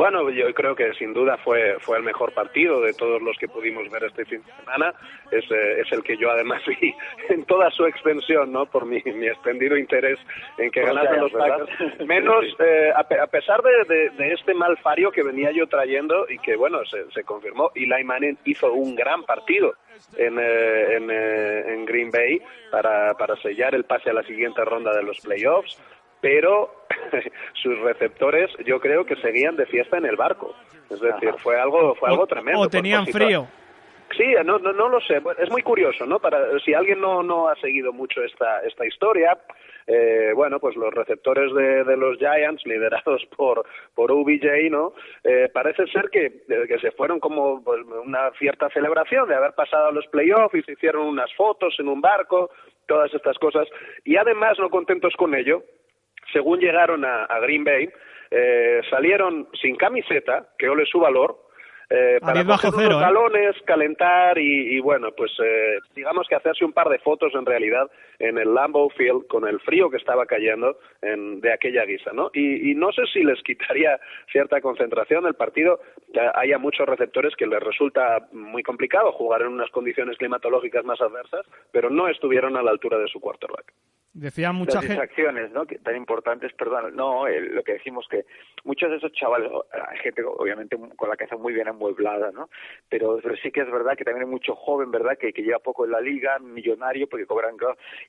Bueno, 0.01 0.31
yo 0.31 0.47
creo 0.55 0.75
que 0.75 0.95
sin 0.95 1.13
duda 1.13 1.37
fue, 1.45 1.77
fue 1.81 1.99
el 1.99 2.03
mejor 2.03 2.33
partido 2.33 2.81
de 2.81 2.95
todos 2.95 3.21
los 3.21 3.37
que 3.37 3.49
pudimos 3.49 3.91
ver 3.91 4.05
este 4.05 4.25
fin 4.25 4.43
de 4.43 4.53
semana. 4.55 4.95
Es, 5.31 5.45
eh, 5.51 5.83
es 5.83 5.93
el 5.93 6.03
que 6.03 6.17
yo 6.17 6.31
además 6.31 6.63
vi 6.81 6.95
en 7.29 7.45
toda 7.45 7.71
su 7.71 7.85
extensión, 7.85 8.51
¿no? 8.51 8.65
Por 8.65 8.87
mi, 8.87 9.03
mi 9.05 9.27
extendido 9.27 9.77
interés 9.77 10.19
en 10.57 10.71
que 10.71 10.81
ganasen 10.81 11.21
los 11.21 11.33
Packers. 11.33 12.01
Menos, 12.07 12.47
eh, 12.61 12.91
a, 12.97 13.01
a, 13.01 13.27
pesar 13.27 13.61
de, 13.63 14.09
de, 14.17 14.33
este 14.33 14.55
mal 14.55 14.79
fario 14.79 15.11
que 15.11 15.23
venía 15.23 15.51
yo 15.51 15.67
trayendo 15.67 16.25
y 16.31 16.39
que, 16.39 16.57
bueno, 16.57 16.79
se, 16.87 17.11
se 17.11 17.23
confirmó, 17.23 17.71
Eli 17.75 18.03
Manning 18.03 18.39
hizo 18.47 18.73
un 18.73 18.97
gran 18.97 19.25
partido 19.25 19.75
en, 20.17 20.39
eh, 20.39 20.97
en, 20.97 21.11
eh, 21.11 21.75
en 21.75 21.85
Green 21.85 22.11
Bay 22.11 22.41
para, 22.71 23.13
para 23.19 23.37
sellar 23.43 23.75
el 23.75 23.85
pase 23.85 24.09
a 24.09 24.15
la 24.15 24.23
siguiente 24.23 24.65
ronda 24.65 24.97
de 24.97 25.03
los 25.03 25.21
playoffs 25.21 25.79
pero 26.21 26.71
sus 27.63 27.79
receptores 27.81 28.51
yo 28.65 28.81
creo 28.81 29.05
que 29.05 29.17
seguían 29.17 29.57
de 29.57 29.67
fiesta 29.67 29.97
en 29.99 30.07
el 30.07 30.17
barco. 30.17 30.55
Es 30.91 31.01
decir, 31.01 31.33
fue 31.43 31.59
algo, 31.59 31.95
fue 31.95 32.11
algo 32.11 32.27
tremendo. 32.27 32.61
O 32.61 32.69
tenían 32.69 33.07
frío. 33.07 33.47
Sí, 34.17 34.35
no, 34.45 34.59
no, 34.59 34.73
no 34.73 34.89
lo 34.89 35.01
sé. 35.01 35.23
Es 35.39 35.51
muy 35.51 35.63
curioso, 35.63 36.05
¿no? 36.05 36.19
Para 36.19 36.59
si 36.65 36.75
alguien 36.75 37.01
no, 37.01 37.23
no 37.23 37.49
ha 37.49 37.55
seguido 37.57 37.93
mucho 37.93 38.23
esta, 38.25 38.61
esta 38.63 38.85
historia, 38.85 39.39
eh, 39.87 40.33
bueno, 40.35 40.59
pues 40.59 40.77
los 40.77 40.93
receptores 40.93 41.53
de, 41.55 41.85
de, 41.85 41.97
los 41.97 42.19
Giants, 42.19 42.67
liderados 42.67 43.25
por, 43.37 43.65
por 43.95 44.11
OBJ, 44.11 44.71
¿no? 44.71 44.95
Eh, 45.23 45.49
parece 45.53 45.87
ser 45.89 46.11
que, 46.11 46.43
que 46.47 46.79
se 46.81 46.91
fueron 46.93 47.21
como 47.21 47.63
pues, 47.63 47.81
una 48.05 48.31
cierta 48.39 48.69
celebración 48.71 49.29
de 49.29 49.37
haber 49.37 49.53
pasado 49.55 49.89
a 49.89 49.93
los 49.93 50.07
playoffs 50.09 50.55
y 50.55 50.63
se 50.63 50.73
hicieron 50.73 51.07
unas 51.07 51.33
fotos 51.35 51.75
en 51.79 51.89
un 51.89 52.01
barco, 52.01 52.51
todas 52.87 53.13
estas 53.15 53.39
cosas. 53.39 53.69
Y 54.05 54.17
además, 54.17 54.59
no 54.59 54.71
contentos 54.71 55.15
con 55.17 55.35
ello, 55.35 55.63
según 56.33 56.61
llegaron 56.61 57.05
a, 57.05 57.25
a 57.25 57.39
Green 57.41 57.65
Bay, 57.65 57.89
eh, 58.31 58.81
salieron 58.89 59.49
sin 59.61 59.77
camiseta, 59.77 60.49
que 60.59 60.69
ole 60.69 60.87
su 60.87 61.01
valor, 61.01 61.37
eh, 61.93 62.21
para 62.21 62.45
bajo 62.45 62.71
coger 62.71 62.87
cero, 62.93 62.99
unos 62.99 63.35
¿eh? 63.35 63.65
calentar 63.65 64.39
y, 64.39 64.77
y 64.77 64.81
bueno, 64.81 65.09
pues 65.17 65.33
eh, 65.45 65.79
digamos 65.97 66.29
que 66.29 66.37
hacerse 66.37 66.65
un 66.65 66.73
par 66.73 66.89
de 66.89 67.01
fotos 67.01 67.35
en 67.35 67.45
realidad 67.45 67.91
en 68.21 68.39
el 68.39 68.55
Lambeau 68.55 68.91
Field 68.91 69.27
con 69.27 69.49
el 69.49 69.59
frío 69.61 69.91
que 69.91 69.97
estaba 69.97 70.27
cayendo 70.27 70.79
en, 71.03 71.41
de 71.41 71.53
aquella 71.53 71.85
guisa, 71.85 72.13
¿no? 72.13 72.31
Y, 72.33 72.71
y, 72.71 72.75
no 72.75 72.93
sé 72.93 73.03
si 73.13 73.25
les 73.25 73.43
quitaría 73.45 73.99
cierta 74.31 74.61
concentración 74.61 75.25
del 75.25 75.35
partido. 75.35 75.81
Hay 76.35 76.53
a 76.53 76.59
muchos 76.59 76.87
receptores 76.87 77.35
que 77.37 77.47
les 77.47 77.61
resulta 77.61 78.29
muy 78.33 78.63
complicado 78.63 79.13
jugar 79.13 79.43
en 79.43 79.49
unas 79.49 79.71
condiciones 79.71 80.17
climatológicas 80.19 80.85
más 80.85 81.01
adversas, 81.01 81.47
pero 81.73 81.91
no 81.91 82.09
estuvieron 82.09 82.57
a 82.57 82.63
la 82.63 82.71
altura 82.71 82.99
de 82.99 83.09
su 83.09 83.21
quarterback. 83.21 83.73
Decía 84.13 84.51
mucha 84.51 84.75
Las 84.75 84.89
distracciones, 84.89 85.53
¿no? 85.53 85.67
Que 85.67 85.79
tan 85.79 85.95
importantes, 85.95 86.53
perdón. 86.55 86.97
No, 86.97 87.29
eh, 87.29 87.41
lo 87.41 87.63
que 87.63 87.75
decimos 87.75 88.09
que 88.11 88.25
muchos 88.65 88.91
de 88.91 88.97
esos 88.97 89.13
chavales, 89.13 89.53
hay 89.73 89.99
gente 89.99 90.25
obviamente 90.25 90.77
con 90.97 91.09
la 91.09 91.17
cabeza 91.17 91.37
muy 91.37 91.53
bien 91.53 91.69
amueblada, 91.69 92.33
¿no? 92.33 92.51
Pero, 92.89 93.21
pero 93.23 93.37
sí 93.37 93.53
que 93.53 93.61
es 93.61 93.71
verdad 93.71 93.97
que 93.97 94.05
también 94.05 94.27
hay 94.27 94.31
mucho 94.31 94.57
joven, 94.57 94.91
¿verdad? 94.91 95.17
Que, 95.17 95.33
que 95.33 95.43
lleva 95.43 95.61
poco 95.61 95.85
en 95.85 95.93
la 95.93 96.01
liga, 96.01 96.41
millonario, 96.41 97.09
porque 97.09 97.25
cobran 97.25 97.57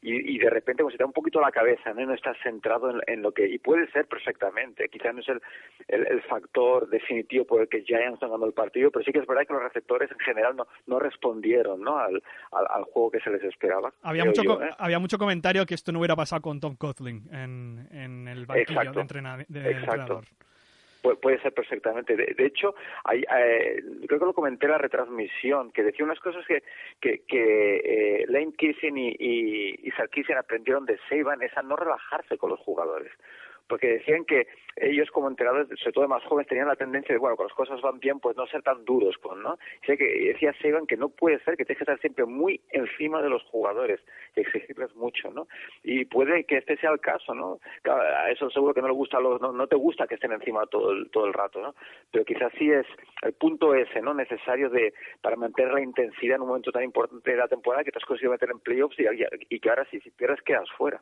y, 0.01 0.35
y 0.35 0.39
de 0.39 0.49
repente 0.49 0.83
pues 0.83 0.93
se 0.93 0.97
te 0.97 1.03
da 1.03 1.07
un 1.07 1.13
poquito 1.13 1.39
la 1.39 1.51
cabeza, 1.51 1.93
¿no? 1.93 2.01
Y 2.01 2.05
no 2.05 2.13
estás 2.13 2.35
centrado 2.41 2.89
en, 2.89 3.01
en, 3.07 3.21
lo 3.21 3.31
que 3.31 3.47
y 3.47 3.59
puede 3.59 3.89
ser 3.91 4.07
perfectamente. 4.07 4.89
Quizás 4.89 5.13
no 5.13 5.21
es 5.21 5.29
el, 5.29 5.41
el, 5.87 6.07
el, 6.07 6.21
factor 6.23 6.89
definitivo 6.89 7.45
por 7.45 7.61
el 7.61 7.69
que 7.69 7.83
Giants 7.83 8.19
ganó 8.19 8.45
el 8.45 8.53
partido, 8.53 8.89
pero 8.91 9.05
sí 9.05 9.11
que 9.11 9.19
es 9.19 9.27
verdad 9.27 9.45
que 9.45 9.53
los 9.53 9.63
receptores 9.63 10.11
en 10.11 10.19
general 10.19 10.55
no, 10.55 10.67
no 10.87 10.99
respondieron, 10.99 11.81
¿no? 11.81 11.97
Al, 11.97 12.21
al, 12.51 12.65
al 12.69 12.83
juego 12.85 13.11
que 13.11 13.19
se 13.19 13.29
les 13.29 13.43
esperaba. 13.43 13.93
Había 14.01 14.25
mucho, 14.25 14.43
yo, 14.43 14.61
¿eh? 14.61 14.69
había 14.77 14.99
mucho 14.99 15.17
comentario 15.17 15.65
que 15.65 15.75
esto 15.75 15.91
no 15.91 15.99
hubiera 15.99 16.15
pasado 16.15 16.41
con 16.41 16.59
Tom 16.59 16.75
Coughlin 16.75 17.29
en, 17.31 17.87
en 17.91 18.27
el 18.27 18.45
banquillo 18.45 18.81
Exacto. 18.81 18.99
de, 18.99 19.61
de 19.61 19.71
Exacto. 19.71 19.91
entrenador. 19.91 20.25
Puede 21.01 21.41
ser 21.41 21.53
perfectamente. 21.53 22.15
De, 22.15 22.45
hecho, 22.45 22.75
hay, 23.03 23.21
eh, 23.21 23.83
creo 24.07 24.19
que 24.19 24.25
lo 24.25 24.33
comenté 24.33 24.65
en 24.65 24.73
la 24.73 24.77
retransmisión, 24.77 25.71
que 25.71 25.83
decía 25.83 26.05
unas 26.05 26.19
cosas 26.19 26.45
que, 26.45 26.63
que, 26.99 27.23
que 27.27 28.21
eh, 28.23 28.25
Lane 28.27 28.53
Kissian 28.57 28.97
y, 28.97 29.15
y, 29.19 29.79
y 29.83 30.33
aprendieron 30.37 30.85
de 30.85 30.99
Saban, 31.09 31.41
es 31.41 31.55
a 31.57 31.61
no 31.61 31.75
relajarse 31.75 32.37
con 32.37 32.49
los 32.49 32.59
jugadores 32.59 33.11
porque 33.71 33.87
decían 33.87 34.25
que 34.25 34.47
ellos 34.75 35.09
como 35.11 35.29
entrenadores, 35.29 35.69
sobre 35.79 35.93
todo 35.93 36.07
más 36.09 36.21
jóvenes, 36.25 36.49
tenían 36.49 36.67
la 36.67 36.75
tendencia 36.75 37.15
de, 37.15 37.19
bueno, 37.19 37.37
cuando 37.37 37.47
las 37.47 37.57
cosas 37.57 37.79
van 37.79 38.01
bien, 38.01 38.19
pues 38.19 38.35
no 38.35 38.45
ser 38.47 38.61
tan 38.63 38.83
duros 38.83 39.17
con, 39.19 39.41
¿no? 39.41 39.57
Decía 39.79 39.95
que 39.95 40.33
decía 40.33 40.53
Saban 40.61 40.85
que 40.85 40.97
no 40.97 41.07
puede 41.07 41.39
ser, 41.39 41.55
que 41.55 41.63
tienes 41.63 41.77
que 41.77 41.85
estar 41.85 41.99
siempre 42.01 42.25
muy 42.25 42.59
encima 42.71 43.21
de 43.21 43.29
los 43.29 43.41
jugadores 43.43 44.01
exigirles 44.35 44.93
mucho, 44.95 45.31
¿no? 45.31 45.47
Y 45.83 46.03
puede 46.03 46.43
que 46.43 46.57
este 46.57 46.75
sea 46.77 46.91
el 46.91 46.99
caso, 46.99 47.33
¿no? 47.33 47.59
Claro, 47.81 48.01
a 48.01 48.29
eso 48.29 48.49
seguro 48.49 48.73
que 48.73 48.81
no 48.81 48.89
le 48.89 48.93
gusta 48.93 49.19
a 49.19 49.21
los, 49.21 49.39
no, 49.39 49.53
no 49.53 49.67
te 49.67 49.77
gusta 49.77 50.05
que 50.05 50.15
estén 50.15 50.33
encima 50.33 50.65
todo 50.65 50.91
el, 50.91 51.09
todo 51.11 51.27
el 51.27 51.33
rato, 51.33 51.61
¿no? 51.61 51.73
Pero 52.11 52.25
quizás 52.25 52.51
sí 52.57 52.69
es 52.69 52.85
el 53.21 53.31
punto 53.31 53.73
ese, 53.73 54.01
¿no? 54.01 54.13
Necesario 54.13 54.69
de, 54.69 54.93
para 55.21 55.37
mantener 55.37 55.71
la 55.71 55.81
intensidad 55.81 56.35
en 56.35 56.41
un 56.41 56.49
momento 56.49 56.73
tan 56.73 56.83
importante 56.83 57.31
de 57.31 57.37
la 57.37 57.47
temporada 57.47 57.85
que 57.85 57.91
te 57.91 57.99
has 57.99 58.05
conseguido 58.05 58.33
meter 58.33 58.49
en 58.51 58.59
playoffs 58.59 58.99
y, 58.99 59.03
y, 59.03 59.25
y 59.55 59.59
que 59.61 59.69
ahora 59.69 59.87
si, 59.89 60.01
si 60.01 60.11
pierdes 60.11 60.41
quedas 60.41 60.69
fuera. 60.77 61.01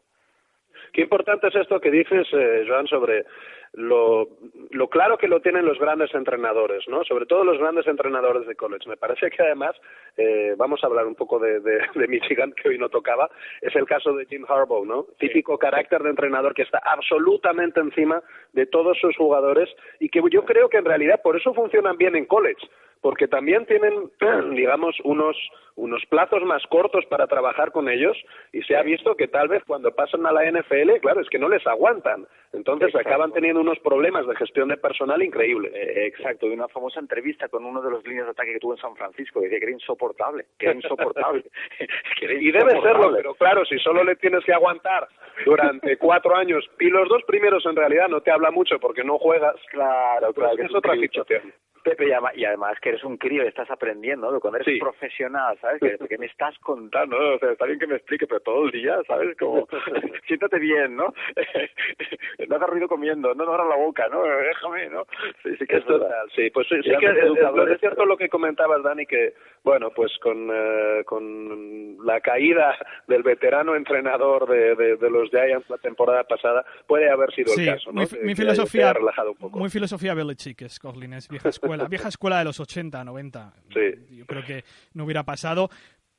Qué 0.91 1.01
importante 1.01 1.47
es 1.47 1.55
esto 1.55 1.79
que 1.79 1.91
dices, 1.91 2.27
eh, 2.33 2.65
Joan, 2.67 2.87
sobre 2.87 3.25
lo, 3.73 4.27
lo, 4.71 4.87
claro 4.89 5.17
que 5.17 5.27
lo 5.27 5.41
tienen 5.41 5.65
los 5.65 5.79
grandes 5.79 6.13
entrenadores, 6.13 6.87
¿no? 6.87 7.03
Sobre 7.03 7.25
todo 7.25 7.43
los 7.43 7.59
grandes 7.59 7.87
entrenadores 7.87 8.47
de 8.47 8.55
college. 8.55 8.89
Me 8.89 8.97
parece 8.97 9.29
que 9.29 9.43
además, 9.43 9.75
eh, 10.17 10.55
vamos 10.57 10.83
a 10.83 10.87
hablar 10.87 11.05
un 11.05 11.15
poco 11.15 11.39
de, 11.39 11.59
de, 11.59 11.79
de, 11.93 12.07
Michigan, 12.07 12.51
que 12.53 12.69
hoy 12.69 12.77
no 12.77 12.89
tocaba, 12.89 13.29
es 13.61 13.75
el 13.75 13.85
caso 13.85 14.13
de 14.13 14.25
Jim 14.25 14.45
Harbaugh, 14.47 14.85
¿no? 14.85 15.03
Sí. 15.19 15.27
Típico 15.29 15.57
carácter 15.57 16.01
de 16.01 16.09
entrenador 16.09 16.53
que 16.53 16.63
está 16.63 16.81
absolutamente 16.83 17.79
encima 17.79 18.23
de 18.53 18.65
todos 18.65 18.97
sus 18.99 19.15
jugadores 19.15 19.69
y 19.99 20.09
que 20.09 20.21
yo 20.31 20.43
creo 20.45 20.69
que 20.69 20.77
en 20.77 20.85
realidad 20.85 21.21
por 21.21 21.37
eso 21.37 21.53
funcionan 21.53 21.97
bien 21.97 22.15
en 22.15 22.25
college 22.25 22.67
porque 23.01 23.27
también 23.27 23.65
tienen, 23.65 24.11
digamos, 24.55 24.95
unos, 25.03 25.37
unos 25.75 26.05
plazos 26.07 26.43
más 26.43 26.65
cortos 26.67 27.05
para 27.05 27.27
trabajar 27.27 27.71
con 27.71 27.89
ellos 27.89 28.17
y 28.51 28.61
se 28.63 28.75
ha 28.75 28.83
visto 28.83 29.15
que 29.15 29.27
tal 29.27 29.47
vez 29.47 29.63
cuando 29.65 29.91
pasan 29.91 30.25
a 30.25 30.31
la 30.31 30.49
NFL, 30.49 30.99
claro, 31.01 31.21
es 31.21 31.29
que 31.29 31.39
no 31.39 31.49
les 31.49 31.65
aguantan. 31.65 32.27
Entonces 32.51 32.89
exacto. 32.89 33.09
acaban 33.09 33.31
teniendo 33.31 33.61
unos 33.61 33.77
problemas 33.79 34.25
de 34.25 34.35
gestión 34.35 34.69
de 34.69 34.77
personal 34.77 35.21
increíbles. 35.21 35.71
Eh, 35.75 36.07
exacto, 36.07 36.47
de 36.47 36.53
una 36.53 36.67
famosa 36.67 36.99
entrevista 36.99 37.47
con 37.47 37.63
uno 37.63 37.81
de 37.81 37.91
los 37.91 38.05
líneas 38.05 38.25
de 38.25 38.31
ataque 38.31 38.53
que 38.53 38.59
tuvo 38.59 38.73
en 38.73 38.81
San 38.81 38.95
Francisco, 38.95 39.39
decía 39.39 39.59
que 39.59 39.65
era 39.65 39.73
insoportable, 39.73 40.45
que 40.57 40.65
era 40.65 40.75
insoportable. 40.75 41.43
que 42.19 42.25
era 42.25 42.33
y 42.33 42.51
debe 42.51 42.81
serlo, 42.81 43.13
pero 43.15 43.35
claro, 43.35 43.65
si 43.65 43.77
solo 43.79 44.03
le 44.03 44.15
tienes 44.15 44.43
que 44.43 44.53
aguantar 44.53 45.07
durante 45.45 45.97
cuatro 45.97 46.35
años 46.35 46.67
y 46.79 46.89
los 46.89 47.07
dos 47.07 47.21
primeros 47.27 47.65
en 47.65 47.75
realidad 47.75 48.07
no 48.07 48.21
te 48.21 48.31
habla 48.31 48.49
mucho 48.49 48.79
porque 48.79 49.03
no 49.03 49.19
juegas, 49.19 49.55
claro, 49.69 50.33
claro, 50.33 50.55
pues 50.55 50.59
es, 50.59 50.65
es 50.71 50.75
otra 50.75 50.95
situación. 50.95 51.53
Pepe, 51.83 52.07
y 52.35 52.45
además, 52.45 52.77
que 52.81 52.89
eres 52.89 53.03
un 53.03 53.17
crío 53.17 53.43
y 53.43 53.47
estás 53.47 53.69
aprendiendo, 53.71 54.31
¿no? 54.31 54.39
Cuando 54.39 54.57
eres 54.57 54.73
sí. 54.73 54.79
profesional, 54.79 55.57
¿sabes? 55.61 55.79
Que, 55.79 56.07
que, 56.07 56.17
me 56.17 56.25
estás 56.25 56.57
contando, 56.59 57.17
¿no? 57.17 57.35
O 57.35 57.39
sea, 57.39 57.51
está 57.51 57.65
bien 57.65 57.79
que 57.79 57.87
me 57.87 57.95
explique, 57.95 58.27
pero 58.27 58.39
todo 58.41 58.65
el 58.65 58.71
día, 58.71 58.97
¿sabes? 59.07 59.37
Como, 59.37 59.67
siéntate 60.27 60.59
bien, 60.59 60.95
¿no? 60.95 61.13
no 62.47 62.55
hagas 62.55 62.69
ruido 62.69 62.87
comiendo, 62.87 63.33
no, 63.33 63.45
no 63.45 63.53
abras 63.53 63.69
la 63.69 63.75
boca, 63.75 64.07
¿no? 64.09 64.23
Déjame, 64.49 64.89
¿no? 64.89 65.05
Sí, 65.43 65.55
sí 65.57 65.65
que 65.65 65.77
es 65.77 65.85
total, 65.85 66.29
sí. 66.35 66.49
Pues 66.49 66.67
sí, 66.67 66.75
sí 66.83 66.91
que 66.99 67.05
es, 67.05 67.17
es, 67.17 67.71
es, 67.71 67.79
cierto 67.79 68.05
lo 68.05 68.17
que 68.17 68.29
comentabas, 68.29 68.83
Dani, 68.83 69.05
que, 69.05 69.33
bueno, 69.63 69.91
pues 69.91 70.11
con, 70.21 70.49
uh, 70.49 71.03
con 71.05 72.05
la 72.05 72.19
caída 72.21 72.77
del 73.07 73.23
veterano 73.23 73.75
entrenador 73.75 74.47
de, 74.47 74.75
de, 74.75 74.97
de, 74.97 75.09
los 75.09 75.29
Giants 75.29 75.69
la 75.69 75.77
temporada 75.77 76.23
pasada, 76.23 76.65
puede 76.87 77.09
haber 77.09 77.33
sido 77.33 77.53
sí, 77.53 77.61
el 77.61 77.75
caso, 77.75 77.91
¿no? 77.91 78.01
Mi, 78.01 78.07
mi 78.23 78.35
filosofía, 78.35 78.93
relajado 78.93 79.31
un 79.31 79.37
poco. 79.37 79.59
muy 79.59 79.69
filosofía 79.69 80.13
Belichick, 80.13 80.61
es 80.61 80.79
Coughlin, 80.79 81.13
es 81.13 81.27
vieja 81.27 81.49
escuela, 81.73 81.87
vieja 81.87 82.09
escuela 82.09 82.39
de 82.39 82.45
los 82.45 82.59
80, 82.59 83.03
90. 83.03 83.53
Sí. 83.73 84.15
Yo 84.15 84.25
creo 84.25 84.43
que 84.43 84.63
no 84.93 85.05
hubiera 85.05 85.23
pasado. 85.23 85.69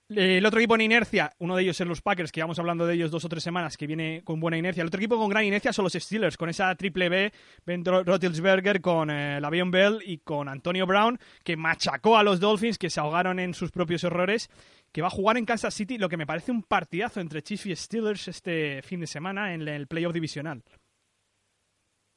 El 0.08 0.44
otro 0.44 0.58
equipo 0.58 0.74
en 0.74 0.80
inercia, 0.80 1.32
uno 1.38 1.54
de 1.54 1.62
ellos 1.62 1.80
es 1.80 1.86
los 1.86 2.02
Packers, 2.02 2.32
que 2.32 2.40
llevamos 2.40 2.58
hablando 2.58 2.84
de 2.84 2.94
ellos 2.94 3.12
dos 3.12 3.24
o 3.24 3.28
tres 3.28 3.44
semanas, 3.44 3.76
que 3.76 3.86
viene 3.86 4.22
con 4.24 4.40
buena 4.40 4.58
inercia. 4.58 4.80
El 4.80 4.88
otro 4.88 4.98
equipo 4.98 5.16
con 5.16 5.28
gran 5.28 5.44
inercia 5.44 5.72
son 5.72 5.84
los 5.84 5.92
Steelers, 5.92 6.36
con 6.36 6.48
esa 6.48 6.74
triple 6.74 7.08
B, 7.08 7.32
Ben 7.64 7.84
Roethlisberger, 7.84 8.80
con 8.80 9.08
eh, 9.08 9.40
Lavion 9.40 9.70
Bell 9.70 10.00
y 10.04 10.18
con 10.18 10.48
Antonio 10.48 10.84
Brown, 10.84 11.16
que 11.44 11.56
machacó 11.56 12.16
a 12.16 12.24
los 12.24 12.40
Dolphins, 12.40 12.76
que 12.76 12.90
se 12.90 12.98
ahogaron 12.98 13.38
en 13.38 13.54
sus 13.54 13.70
propios 13.70 14.02
errores, 14.02 14.50
que 14.90 15.00
va 15.00 15.06
a 15.06 15.12
jugar 15.12 15.36
en 15.36 15.44
Kansas 15.44 15.74
City, 15.74 15.96
lo 15.96 16.08
que 16.08 16.16
me 16.16 16.26
parece 16.26 16.50
un 16.50 16.64
partidazo 16.64 17.20
entre 17.20 17.42
Chiefs 17.42 17.66
y 17.66 17.76
Steelers 17.76 18.26
este 18.26 18.82
fin 18.82 18.98
de 18.98 19.06
semana 19.06 19.54
en 19.54 19.68
el 19.68 19.86
playoff 19.86 20.12
divisional. 20.12 20.64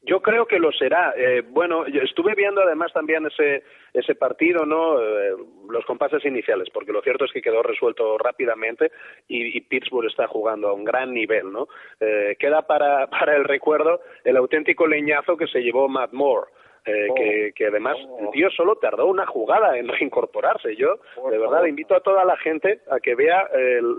Yo 0.03 0.21
creo 0.21 0.45
que 0.45 0.59
lo 0.59 0.71
será. 0.71 1.13
Eh, 1.15 1.43
bueno, 1.47 1.85
estuve 1.85 2.35
viendo 2.35 2.61
además 2.61 2.91
también 2.93 3.25
ese 3.25 3.63
ese 3.93 4.15
partido, 4.15 4.65
¿no? 4.65 4.99
Eh, 4.99 5.35
los 5.69 5.85
compases 5.85 6.25
iniciales, 6.25 6.69
porque 6.73 6.91
lo 6.91 7.01
cierto 7.01 7.25
es 7.25 7.31
que 7.31 7.41
quedó 7.41 7.61
resuelto 7.61 8.17
rápidamente 8.17 8.91
y, 9.27 9.61
Pittsburgh 9.61 10.07
está 10.07 10.27
jugando 10.27 10.69
a 10.69 10.73
un 10.73 10.83
gran 10.83 11.13
nivel, 11.13 11.51
¿no? 11.51 11.67
Eh, 11.99 12.35
queda 12.39 12.63
para 12.63 13.07
para 13.09 13.35
el 13.35 13.43
recuerdo 13.43 14.01
el 14.23 14.37
auténtico 14.37 14.87
leñazo 14.87 15.37
que 15.37 15.47
se 15.47 15.61
llevó 15.61 15.87
Matt 15.87 16.13
Moore. 16.13 16.49
Eh, 16.85 17.07
oh. 17.09 17.15
que, 17.15 17.53
que, 17.55 17.67
además 17.67 17.95
el 18.19 18.29
tío 18.31 18.49
solo 18.49 18.75
tardó 18.75 19.05
una 19.05 19.25
jugada 19.25 19.77
en 19.77 19.87
reincorporarse. 19.87 20.75
Yo, 20.75 20.99
de 21.31 21.37
verdad, 21.37 21.63
invito 21.63 21.95
a 21.95 22.01
toda 22.01 22.25
la 22.25 22.35
gente 22.35 22.81
a 22.91 22.99
que 22.99 23.15
vea 23.15 23.49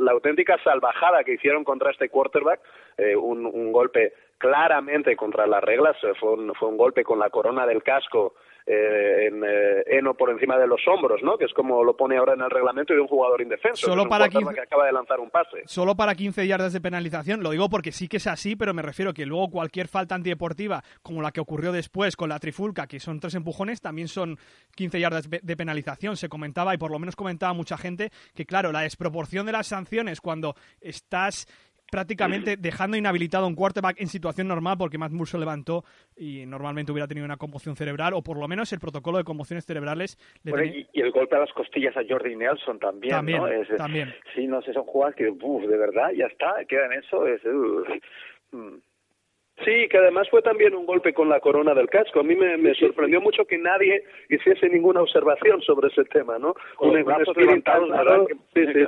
la 0.02 0.12
auténtica 0.12 0.58
salvajada 0.62 1.24
que 1.24 1.32
hicieron 1.32 1.64
contra 1.64 1.92
este 1.92 2.10
quarterback, 2.10 2.60
un, 3.16 3.46
un 3.46 3.72
golpe 3.72 4.12
claramente 4.44 5.16
contra 5.16 5.46
las 5.46 5.64
reglas, 5.64 5.96
fue 6.20 6.34
un, 6.34 6.52
fue 6.54 6.68
un 6.68 6.76
golpe 6.76 7.02
con 7.02 7.18
la 7.18 7.30
corona 7.30 7.66
del 7.66 7.82
casco 7.82 8.34
eh, 8.66 9.28
en 9.28 9.42
eh, 9.42 9.84
Eno 9.86 10.12
por 10.14 10.28
encima 10.28 10.58
de 10.58 10.66
los 10.66 10.80
hombros, 10.86 11.22
¿no? 11.22 11.38
Que 11.38 11.46
es 11.46 11.52
como 11.54 11.82
lo 11.82 11.96
pone 11.96 12.18
ahora 12.18 12.34
en 12.34 12.42
el 12.42 12.50
reglamento 12.50 12.92
de 12.92 13.00
un 13.00 13.08
jugador 13.08 13.40
indefenso. 13.40 13.86
Solo 13.86 14.06
para 14.06 14.28
15, 14.28 14.52
que 14.52 14.60
acaba 14.60 14.84
de 14.84 14.92
lanzar 14.92 15.18
un 15.18 15.30
pase. 15.30 15.62
Solo 15.64 15.94
para 15.94 16.14
15 16.14 16.46
yardas 16.46 16.74
de 16.74 16.80
penalización. 16.82 17.42
Lo 17.42 17.50
digo 17.52 17.70
porque 17.70 17.90
sí 17.90 18.06
que 18.06 18.18
es 18.18 18.26
así, 18.26 18.54
pero 18.54 18.74
me 18.74 18.82
refiero 18.82 19.14
que 19.14 19.24
luego 19.24 19.48
cualquier 19.48 19.88
falta 19.88 20.14
antideportiva, 20.14 20.82
como 21.02 21.22
la 21.22 21.30
que 21.30 21.40
ocurrió 21.40 21.72
después 21.72 22.16
con 22.16 22.28
la 22.28 22.38
trifulca, 22.38 22.86
que 22.86 23.00
son 23.00 23.18
tres 23.18 23.34
empujones, 23.34 23.80
también 23.80 24.08
son 24.08 24.38
15 24.76 25.00
yardas 25.00 25.30
de 25.30 25.56
penalización. 25.56 26.16
Se 26.16 26.28
comentaba, 26.28 26.74
y 26.74 26.78
por 26.78 26.90
lo 26.90 26.98
menos 26.98 27.16
comentaba 27.16 27.54
mucha 27.54 27.78
gente, 27.78 28.10
que 28.34 28.44
claro, 28.44 28.72
la 28.72 28.80
desproporción 28.80 29.46
de 29.46 29.52
las 29.52 29.68
sanciones 29.68 30.20
cuando 30.20 30.54
estás 30.82 31.46
prácticamente 31.90 32.56
dejando 32.56 32.96
inhabilitado 32.96 33.44
a 33.44 33.48
un 33.48 33.54
quarterback 33.54 34.00
en 34.00 34.08
situación 34.08 34.48
normal 34.48 34.76
porque 34.78 34.98
Matt 34.98 35.12
Moore 35.12 35.30
se 35.30 35.38
levantó 35.38 35.84
y 36.16 36.46
normalmente 36.46 36.92
hubiera 36.92 37.06
tenido 37.06 37.24
una 37.24 37.36
conmoción 37.36 37.76
cerebral 37.76 38.14
o 38.14 38.22
por 38.22 38.38
lo 38.38 38.48
menos 38.48 38.72
el 38.72 38.80
protocolo 38.80 39.18
de 39.18 39.24
conmociones 39.24 39.64
cerebrales 39.64 40.18
y, 40.44 41.00
el 41.00 41.10
golpe 41.12 41.36
a 41.36 41.40
las 41.40 41.52
costillas 41.52 41.96
a 41.96 42.02
Jordi 42.08 42.34
Nelson 42.36 42.78
también, 42.78 43.14
también 43.14 43.42
¿no? 43.42 43.76
también. 43.76 44.14
Sí, 44.34 44.46
no 44.46 44.62
sé, 44.62 44.72
son 44.72 44.84
jugadas 44.84 45.14
que, 45.14 45.24
de 45.24 45.76
verdad, 45.76 46.10
ya 46.12 46.26
está, 46.26 46.64
queda 46.66 46.86
en 46.86 46.92
eso, 46.94 47.26
es... 47.26 47.40
Mm. 48.52 48.76
Sí, 49.64 49.86
que 49.88 49.98
además 49.98 50.28
fue 50.30 50.42
también 50.42 50.74
un 50.74 50.84
golpe 50.84 51.14
con 51.14 51.28
la 51.28 51.38
corona 51.38 51.74
del 51.74 51.88
casco. 51.88 52.18
A 52.18 52.22
mí 52.24 52.34
me, 52.34 52.56
me 52.56 52.74
sorprendió 52.74 53.20
mucho 53.20 53.44
que 53.44 53.56
nadie 53.56 54.02
hiciese 54.28 54.68
ninguna 54.68 55.00
observación 55.00 55.62
sobre 55.62 55.88
ese 55.88 56.04
tema, 56.06 56.40
¿no? 56.40 56.54
Con 56.74 56.90
un, 56.90 56.96
los 56.96 57.04
brazos 57.04 57.36
levantados, 57.36 57.88
¿verdad? 57.88 58.26
Sí, 58.52 58.66
sí 58.66 58.84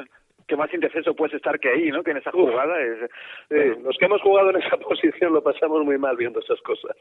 que 0.46 0.56
más 0.56 0.72
indefenso 0.72 1.14
puedes 1.14 1.34
estar 1.34 1.58
que 1.58 1.68
ahí, 1.68 1.90
¿no? 1.90 2.02
Que 2.02 2.12
en 2.12 2.18
esa 2.18 2.30
jugada 2.30 2.74
es... 2.80 3.10
los 3.82 3.96
que 3.98 4.04
hemos 4.04 4.22
jugado 4.22 4.50
en 4.50 4.56
esa 4.56 4.76
posición 4.88 5.32
lo 5.32 5.42
pasamos 5.42 5.84
muy 5.84 5.98
mal 5.98 6.16
viendo 6.16 6.40
esas 6.40 6.60
cosas. 6.62 6.96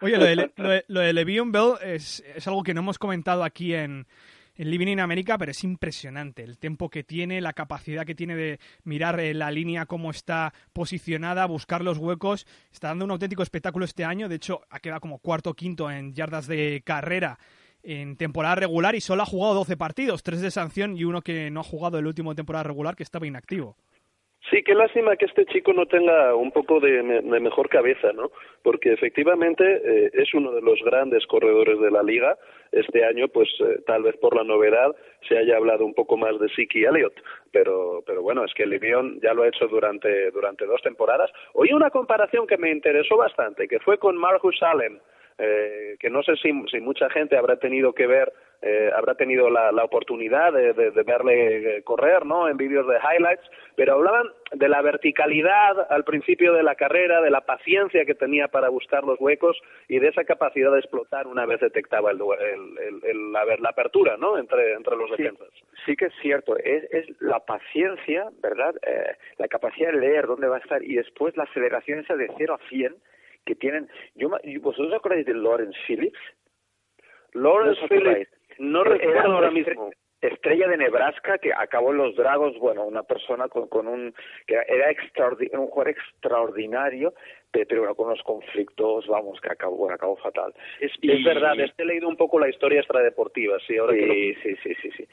Oye, 0.00 0.16
lo 0.16 0.24
de, 0.24 0.84
lo 0.88 1.00
de, 1.00 1.12
Le'Veon 1.12 1.52
Bell 1.52 1.74
es, 1.82 2.24
es 2.34 2.46
algo 2.48 2.62
que 2.62 2.74
no 2.74 2.80
hemos 2.80 2.98
comentado 2.98 3.44
aquí 3.44 3.74
en, 3.74 4.06
en 4.56 4.70
Living 4.70 4.88
in 4.88 5.00
America, 5.00 5.36
pero 5.38 5.50
es 5.50 5.64
impresionante 5.64 6.42
el 6.42 6.58
tiempo 6.58 6.88
que 6.88 7.04
tiene, 7.04 7.40
la 7.40 7.52
capacidad 7.52 8.04
que 8.04 8.14
tiene 8.14 8.36
de 8.36 8.58
mirar 8.84 9.20
eh, 9.20 9.34
la 9.34 9.50
línea, 9.50 9.86
cómo 9.86 10.10
está 10.10 10.52
posicionada, 10.72 11.46
buscar 11.46 11.82
los 11.82 11.98
huecos. 11.98 12.46
Está 12.72 12.88
dando 12.88 13.04
un 13.04 13.10
auténtico 13.10 13.42
espectáculo 13.42 13.84
este 13.84 14.04
año. 14.04 14.28
De 14.28 14.36
hecho, 14.36 14.62
ha 14.70 14.80
quedado 14.80 15.00
como 15.00 15.18
cuarto 15.18 15.50
o 15.50 15.54
quinto 15.54 15.90
en 15.90 16.14
yardas 16.14 16.46
de 16.46 16.82
carrera 16.84 17.38
en 17.86 18.16
temporada 18.16 18.56
regular 18.56 18.94
y 18.94 19.00
solo 19.00 19.22
ha 19.22 19.26
jugado 19.26 19.54
12 19.54 19.76
partidos, 19.76 20.22
tres 20.22 20.42
de 20.42 20.50
sanción 20.50 20.96
y 20.96 21.04
uno 21.04 21.22
que 21.22 21.50
no 21.50 21.60
ha 21.60 21.64
jugado 21.64 21.98
el 21.98 22.06
último 22.06 22.34
temporada 22.34 22.64
regular 22.64 22.96
que 22.96 23.04
estaba 23.04 23.26
inactivo. 23.26 23.76
Sí, 24.50 24.62
qué 24.62 24.74
lástima 24.74 25.16
que 25.16 25.24
este 25.24 25.44
chico 25.46 25.72
no 25.72 25.86
tenga 25.86 26.32
un 26.36 26.52
poco 26.52 26.78
de, 26.78 27.02
mejor 27.02 27.68
cabeza, 27.68 28.12
¿no? 28.12 28.30
Porque 28.62 28.92
efectivamente 28.92 29.64
eh, 29.64 30.10
es 30.14 30.32
uno 30.34 30.52
de 30.52 30.62
los 30.62 30.80
grandes 30.84 31.26
corredores 31.26 31.80
de 31.80 31.90
la 31.90 32.04
liga. 32.04 32.38
Este 32.70 33.04
año, 33.04 33.26
pues 33.26 33.48
eh, 33.58 33.80
tal 33.86 34.04
vez 34.04 34.16
por 34.18 34.36
la 34.36 34.44
novedad 34.44 34.94
se 35.28 35.36
haya 35.36 35.56
hablado 35.56 35.84
un 35.84 35.94
poco 35.94 36.16
más 36.16 36.38
de 36.38 36.48
Siki 36.50 36.84
Elliott, 36.84 37.14
pero, 37.50 38.04
pero 38.06 38.22
bueno, 38.22 38.44
es 38.44 38.54
que 38.54 38.66
Livion 38.66 39.18
ya 39.20 39.34
lo 39.34 39.42
ha 39.42 39.48
hecho 39.48 39.66
durante, 39.66 40.30
durante 40.30 40.64
dos 40.64 40.80
temporadas. 40.80 41.30
Oí 41.54 41.72
una 41.72 41.90
comparación 41.90 42.46
que 42.46 42.56
me 42.56 42.70
interesó 42.70 43.16
bastante, 43.16 43.66
que 43.66 43.80
fue 43.80 43.98
con 43.98 44.16
Marcus 44.16 44.62
Allen 44.62 45.00
eh, 45.38 45.96
que 46.00 46.08
no 46.08 46.22
sé 46.22 46.36
si, 46.36 46.50
si, 46.70 46.80
mucha 46.80 47.10
gente 47.10 47.36
habrá 47.36 47.56
tenido 47.56 47.92
que 47.92 48.06
ver, 48.06 48.32
eh, 48.62 48.90
habrá 48.96 49.16
tenido 49.16 49.50
la, 49.50 49.70
la 49.70 49.84
oportunidad 49.84 50.50
de, 50.52 50.72
de, 50.72 51.02
verle 51.02 51.76
eh, 51.76 51.82
correr, 51.82 52.24
¿no? 52.24 52.48
En 52.48 52.56
vídeos 52.56 52.86
de 52.86 52.96
highlights, 52.96 53.44
pero 53.74 53.94
hablaban 53.94 54.28
de 54.52 54.68
la 54.68 54.80
verticalidad 54.80 55.92
al 55.92 56.04
principio 56.04 56.54
de 56.54 56.62
la 56.62 56.74
carrera, 56.74 57.20
de 57.20 57.30
la 57.30 57.42
paciencia 57.42 58.06
que 58.06 58.14
tenía 58.14 58.48
para 58.48 58.70
buscar 58.70 59.04
los 59.04 59.20
huecos 59.20 59.60
y 59.88 59.98
de 59.98 60.08
esa 60.08 60.24
capacidad 60.24 60.72
de 60.72 60.78
explotar 60.78 61.26
una 61.26 61.44
vez 61.44 61.60
detectaba 61.60 62.12
el, 62.12 62.20
el, 62.20 63.04
el, 63.04 63.32
la, 63.32 63.44
la, 63.44 63.68
apertura, 63.68 64.16
¿no? 64.16 64.38
Entre, 64.38 64.72
entre 64.72 64.96
los 64.96 65.10
defensas. 65.10 65.48
Sí, 65.84 65.96
que 65.96 66.06
es 66.06 66.14
cierto, 66.22 66.56
es, 66.56 66.84
es 66.92 67.20
la 67.20 67.40
paciencia, 67.40 68.30
¿verdad? 68.42 68.74
Eh, 68.86 69.16
la 69.36 69.48
capacidad 69.48 69.92
de 69.92 70.00
leer 70.00 70.26
dónde 70.26 70.48
va 70.48 70.56
a 70.56 70.60
estar 70.60 70.82
y 70.82 70.94
después 70.94 71.36
la 71.36 71.44
aceleración 71.44 71.98
esa 71.98 72.16
de 72.16 72.30
0 72.38 72.54
a 72.54 72.68
100 72.68 72.96
que 73.46 73.54
tienen. 73.54 73.88
Yo, 74.14 74.28
¿Vosotros 74.60 74.92
acordáis 74.92 75.24
de 75.24 75.34
Lawrence 75.34 75.78
Phillips? 75.86 76.18
Lawrence 77.32 77.80
Phillips, 77.88 78.30
no 78.58 78.84
recuerdo 78.84 79.32
ahora 79.32 79.50
mismo 79.50 79.90
estrella 80.20 80.68
de 80.68 80.76
Nebraska 80.76 81.38
que 81.38 81.52
acabó 81.52 81.90
en 81.90 81.98
los 81.98 82.16
Dragos, 82.16 82.58
bueno, 82.58 82.84
una 82.84 83.02
persona 83.02 83.48
con, 83.48 83.68
con 83.68 83.86
un 83.86 84.14
que 84.46 84.54
era 84.54 85.60
un 85.60 85.68
jugador 85.68 85.88
extraordinario, 85.90 87.14
pero 87.64 87.94
con 87.94 88.08
unos 88.08 88.22
conflictos, 88.22 89.06
vamos, 89.06 89.40
que 89.40 89.50
acabó, 89.50 89.76
bueno, 89.76 89.94
acabó 89.94 90.16
fatal. 90.16 90.52
Es, 90.80 90.92
es 91.00 91.24
verdad, 91.24 91.54
he 91.58 91.84
leído 91.84 92.08
un 92.08 92.16
poco 92.16 92.38
la 92.38 92.48
historia 92.48 92.80
extradeportiva, 92.80 93.56
sí, 93.66 93.78
ahora 93.78 93.94
sí, 93.94 94.34
sí, 94.42 94.56
sí, 94.62 94.74
sí, 94.82 94.90
sí. 94.96 95.08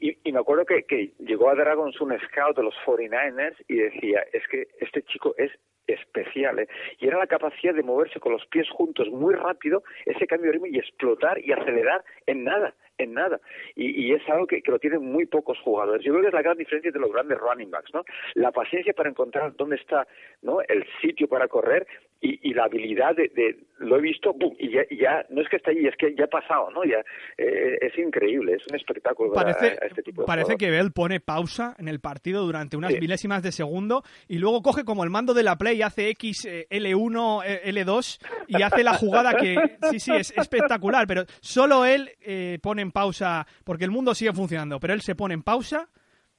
Y, 0.00 0.18
y, 0.22 0.32
me 0.32 0.40
acuerdo 0.40 0.64
que, 0.64 0.84
que 0.84 1.12
llegó 1.18 1.48
a 1.48 1.54
Dragons 1.54 2.00
un 2.00 2.16
scout 2.20 2.56
de 2.56 2.62
los 2.62 2.74
49ers 2.84 3.56
y 3.68 3.76
decía, 3.76 4.24
es 4.32 4.46
que 4.48 4.68
este 4.80 5.02
chico 5.02 5.34
es 5.38 5.50
especial, 5.86 6.58
¿eh? 6.58 6.68
y 6.98 7.06
era 7.06 7.18
la 7.18 7.26
capacidad 7.26 7.74
de 7.74 7.82
moverse 7.82 8.20
con 8.20 8.32
los 8.32 8.44
pies 8.46 8.68
juntos 8.70 9.08
muy 9.08 9.34
rápido, 9.34 9.82
ese 10.04 10.26
cambio 10.26 10.48
de 10.48 10.52
ritmo 10.54 10.66
y 10.66 10.78
explotar 10.78 11.38
y 11.38 11.52
acelerar 11.52 12.04
en 12.26 12.44
nada 12.44 12.74
en 12.98 13.14
nada. 13.14 13.40
Y, 13.74 14.06
y 14.06 14.12
es 14.12 14.26
algo 14.28 14.46
que, 14.46 14.62
que, 14.62 14.70
lo 14.70 14.78
tienen 14.78 15.02
muy 15.02 15.26
pocos 15.26 15.58
jugadores. 15.60 16.04
Yo 16.04 16.12
creo 16.12 16.22
que 16.22 16.28
es 16.28 16.34
la 16.34 16.42
gran 16.42 16.56
diferencia 16.56 16.90
de 16.90 16.98
los 16.98 17.12
grandes 17.12 17.38
running 17.38 17.70
backs, 17.70 17.92
¿no? 17.92 18.04
La 18.34 18.52
paciencia 18.52 18.92
para 18.94 19.10
encontrar 19.10 19.54
dónde 19.56 19.76
está 19.76 20.06
¿no? 20.42 20.60
el 20.62 20.86
sitio 21.00 21.28
para 21.28 21.48
correr 21.56 21.86
y, 22.20 22.50
y 22.50 22.54
la 22.54 22.64
habilidad 22.64 23.14
de, 23.14 23.30
de, 23.34 23.56
lo 23.78 23.96
he 23.96 24.00
visto 24.00 24.34
y 24.58 24.70
ya, 24.70 24.82
ya, 24.90 25.26
no 25.30 25.40
es 25.40 25.48
que 25.48 25.56
está 25.56 25.70
allí, 25.70 25.86
es 25.86 25.96
que 25.96 26.14
ya 26.14 26.24
ha 26.24 26.28
pasado, 26.28 26.70
¿no? 26.70 26.84
Ya 26.84 26.98
eh, 27.38 27.78
es 27.80 27.96
increíble, 27.98 28.54
es 28.54 28.66
un 28.68 28.76
espectáculo 28.76 29.32
parece, 29.32 29.78
a, 29.80 29.86
este 29.86 30.02
tipo 30.02 30.22
de 30.22 30.26
Parece 30.26 30.56
que 30.56 30.70
Bell 30.70 30.92
pone 30.92 31.20
pausa 31.20 31.74
en 31.78 31.88
el 31.88 32.00
partido 32.00 32.44
durante 32.44 32.76
unas 32.76 32.92
milésimas 32.92 33.42
de 33.42 33.52
segundo 33.52 34.02
y 34.28 34.38
luego 34.38 34.62
coge 34.62 34.84
como 34.84 35.04
el 35.04 35.10
mando 35.10 35.32
de 35.34 35.42
la 35.42 35.56
play 35.56 35.78
y 35.78 35.82
hace 35.82 36.08
X 36.10 36.46
eh, 36.46 36.66
L1 36.70 37.42
eh, 37.46 37.72
L2 37.72 38.18
y 38.48 38.62
hace 38.62 38.82
la 38.82 38.94
jugada 38.94 39.34
que 39.34 39.56
sí 39.90 40.00
sí 40.00 40.12
es 40.14 40.36
espectacular, 40.36 41.06
pero 41.06 41.24
solo 41.40 41.84
él 41.86 42.10
eh, 42.20 42.58
pone 42.62 42.82
en 42.82 42.92
pausa 42.92 43.46
porque 43.64 43.84
el 43.84 43.90
mundo 43.90 44.14
sigue 44.14 44.32
funcionando, 44.32 44.78
pero 44.80 44.92
él 44.92 45.00
se 45.00 45.14
pone 45.14 45.34
en 45.34 45.42
pausa, 45.42 45.88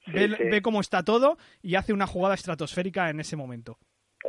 ve 0.07 0.61
cómo 0.61 0.81
está 0.81 1.03
todo 1.03 1.37
y 1.61 1.75
hace 1.75 1.93
una 1.93 2.07
jugada 2.07 2.35
estratosférica 2.35 3.09
en 3.09 3.19
ese 3.19 3.35
momento 3.35 3.77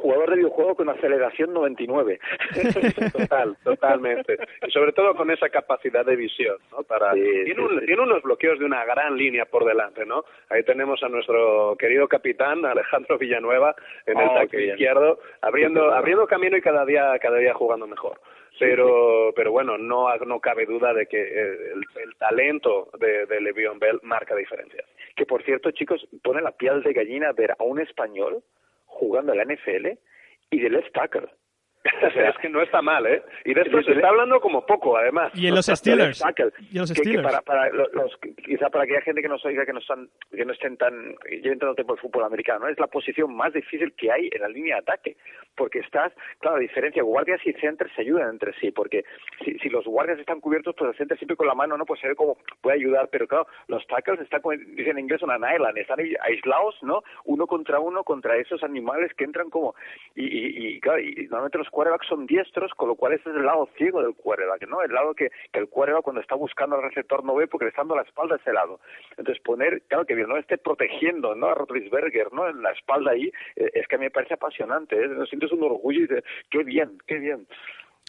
jugador 0.09 0.31
de 0.31 0.37
videojuego 0.37 0.75
con 0.75 0.89
aceleración 0.89 1.53
99. 1.53 2.19
Total, 3.13 3.57
totalmente. 3.63 4.39
Y 4.67 4.71
sobre 4.71 4.93
todo 4.93 5.15
con 5.15 5.31
esa 5.31 5.51
capacidad 5.51 6.05
de 6.07 6.17
visión, 6.17 6.57
¿no? 6.71 6.83
Para 6.83 7.13
tiene, 7.13 8.01
unos 8.01 8.23
bloqueos 8.23 8.59
de 8.59 8.65
una 8.65 8.85
gran 8.87 9.19
línea 9.19 9.45
por 9.45 9.67
delante, 9.67 10.07
¿no? 10.07 10.25
Ahí 10.49 10.63
tenemos 10.63 11.03
a 11.03 11.09
nuestro 11.09 11.77
querido 11.79 12.09
capitán 12.09 12.65
Alejandro 12.65 13.19
Villanueva 13.19 13.75
en 14.07 14.19
el 14.19 14.29
oh, 14.29 14.43
izquierdo, 14.45 15.19
abriendo 15.43 15.93
abriendo 15.93 16.27
camino 16.27 16.57
y 16.57 16.63
cada 16.63 16.87
día 16.87 17.19
cada 17.21 17.37
día 17.39 17.53
jugando 17.53 17.87
mejor 17.87 18.19
pero 18.59 19.33
pero 19.37 19.53
bueno 19.53 19.79
no 19.79 20.15
no 20.17 20.41
cabe 20.41 20.67
duda 20.67 20.93
de 20.93 21.07
que 21.07 21.21
el, 21.21 22.17
talento 22.19 22.89
de, 22.99 23.27
de 23.27 23.41
Le'Veon 23.41 23.79
Bell 23.79 24.01
marca 24.03 24.35
diferencia 24.35 24.83
que 25.15 25.27
por 25.27 25.43
cierto 25.45 25.71
chicos 25.71 26.07
pone 26.23 26.43
la 26.43 26.53
piel 26.53 26.83
de 26.83 26.93
gallina 26.93 27.33
ver 27.33 27.53
a 27.53 27.63
un 27.63 27.81
español 27.81 28.43
jugando 28.99 29.33
en 29.33 29.39
la 29.39 29.45
NFL 29.45 29.99
y 30.51 30.61
de 30.61 30.71
left 30.71 30.93
tackle. 30.93 31.29
es 32.03 32.39
que 32.39 32.49
no 32.49 32.63
está 32.63 32.83
mal, 32.83 33.07
¿eh? 33.07 33.23
Y 33.45 33.55
de 33.55 33.63
esto 33.63 33.83
se 33.83 33.93
está 33.93 34.09
hablando 34.09 34.41
como 34.41 34.67
poco, 34.67 34.97
además. 34.97 35.33
Y 35.35 35.47
en 35.47 35.55
los 35.55 35.67
Steelers. 35.67 36.23
Y 36.71 36.79
los 36.79 36.91
Steelers. 36.91 37.23
para, 37.23 37.41
para 37.43 37.71
los, 37.71 38.17
quizá 38.45 38.69
para 38.69 38.85
aquella 38.85 39.01
gente 39.03 39.23
que 39.23 39.29
no 39.29 39.37
oiga, 39.45 39.65
que 39.65 39.73
no, 39.73 39.79
están, 39.79 40.09
que 40.31 40.45
no 40.45 40.53
estén 40.53 40.77
tan... 40.77 41.15
Lleven 41.31 41.59
tanto 41.59 41.77
tiempo 41.77 41.95
el 41.95 42.01
fútbol 42.01 42.25
americano, 42.25 42.69
es 42.69 42.79
la 42.79 42.89
posición 42.89 43.35
más 43.35 43.53
difícil 43.53 43.93
que 43.95 44.11
hay 44.11 44.29
en 44.33 44.43
la 44.43 44.49
línea 44.49 44.77
de 44.77 44.81
ataque. 44.81 45.17
Porque 45.57 45.81
estás, 45.81 46.13
claro, 46.41 46.57
a 46.57 46.61
diferencia, 46.61 47.03
guardias 47.03 47.41
y 47.45 47.53
centers 47.55 47.93
se 47.95 48.03
ayudan 48.03 48.31
entre 48.31 48.53
sí. 48.61 48.71
Porque 48.71 49.05
si, 49.45 49.59
si 49.59 49.69
los 49.69 49.85
guardias 49.85 50.19
están 50.19 50.41
cubiertos, 50.41 50.75
pues 50.77 50.91
el 50.91 50.97
center 50.97 51.19
siempre 51.19 51.37
con 51.37 51.47
la 51.47 51.55
mano, 51.55 51.77
¿no? 51.77 51.87
Pues 51.87 52.01
se 52.01 52.09
ve 52.09 52.15
como 52.15 52.39
puede 52.61 52.77
ayudar. 52.77 53.09
Pero 53.11 53.27
claro, 53.27 53.47
los 53.69 53.87
tackles 53.87 54.21
están, 54.21 54.41
como 54.43 54.57
dicen 54.57 54.99
en 54.99 55.01
inglés, 55.01 55.23
una 55.23 55.37
island. 55.37 55.79
Están 55.79 55.99
aislados, 56.21 56.77
¿no? 56.83 57.03
Uno 57.25 57.47
contra 57.47 57.81
uno 57.81 58.05
contra 58.05 58.37
esos 58.37 58.63
animales 58.63 59.13
que 59.15 59.25
entran 59.25 59.51
como... 59.51 59.75
Y, 60.15 60.27
y, 60.27 60.69
y 60.69 60.81
claro, 60.81 61.01
y 61.01 61.15
normalmente 61.23 61.59
los 61.59 61.68
los 61.69 61.71
quarterbacks 61.71 62.07
son 62.09 62.27
diestros, 62.27 62.73
con 62.75 62.89
lo 62.89 62.95
cual 62.95 63.13
ese 63.13 63.29
es 63.29 63.37
el 63.37 63.45
lado 63.45 63.69
ciego 63.77 64.03
del 64.03 64.15
quarterback, 64.15 64.67
¿no? 64.69 64.83
El 64.83 64.93
lado 64.93 65.15
que, 65.15 65.31
que 65.53 65.59
el 65.59 65.69
quarterback 65.69 66.03
cuando 66.03 66.23
está 66.23 66.35
buscando 66.35 66.77
al 66.77 66.83
receptor 66.83 67.23
no 67.25 67.35
ve 67.35 67.47
porque 67.47 67.67
le 67.67 67.71
está 67.71 67.83
dando 67.83 67.97
la 67.97 68.03
espalda 68.03 68.37
a 68.37 68.39
ese 68.39 68.53
lado. 68.53 68.81
Entonces 69.17 69.43
poner, 69.43 69.83
claro 69.83 70.07
que 70.07 70.15
no 70.15 70.39
esté 70.39 70.57
protegiendo, 70.57 71.35
¿no? 71.35 71.49
A 71.49 71.55
Rotlisberger, 71.55 72.33
¿no? 72.33 72.49
En 72.49 72.63
la 72.63 72.73
espalda 72.73 73.11
ahí, 73.11 73.31
eh, 73.57 73.71
es 73.75 73.87
que 73.87 73.97
a 73.97 73.99
mí 73.99 74.07
me 74.07 74.11
parece 74.11 74.35
apasionante, 74.35 74.97
¿eh? 74.97 75.09
Sientes 75.29 75.53
un 75.53 75.63
orgullo 75.63 75.99
y 75.99 76.03
dices, 76.03 76.25
qué 76.51 76.65
bien, 76.65 76.99
qué 77.07 77.19
bien. 77.19 77.47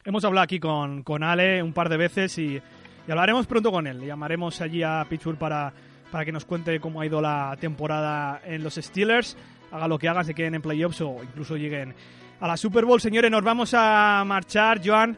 Hemos 0.05 0.23
hablado 0.23 0.45
aquí 0.45 0.59
con, 0.59 1.03
con 1.03 1.23
Ale 1.23 1.61
un 1.61 1.73
par 1.73 1.89
de 1.89 1.97
veces 1.97 2.37
y, 2.37 2.61
y 3.07 3.11
hablaremos 3.11 3.45
pronto 3.45 3.71
con 3.71 3.87
él. 3.87 3.99
Llamaremos 4.05 4.61
allí 4.61 4.83
a 4.83 5.05
Pittsburgh 5.09 5.37
para, 5.37 5.73
para 6.11 6.23
que 6.23 6.31
nos 6.31 6.45
cuente 6.45 6.79
cómo 6.79 7.01
ha 7.01 7.05
ido 7.05 7.19
la 7.19 7.57
temporada 7.59 8.41
en 8.45 8.63
los 8.63 8.75
Steelers. 8.75 9.37
Haga 9.71 9.87
lo 9.87 9.99
que 9.99 10.07
hagan, 10.07 10.23
se 10.23 10.33
queden 10.33 10.55
en 10.55 10.61
playoffs 10.61 11.01
o 11.01 11.17
incluso 11.21 11.57
lleguen 11.57 11.93
a 12.39 12.47
la 12.47 12.57
Super 12.57 12.85
Bowl. 12.85 13.01
Señores, 13.01 13.29
nos 13.31 13.43
vamos 13.43 13.73
a 13.73 14.23
marchar. 14.25 14.81
Joan, 14.83 15.17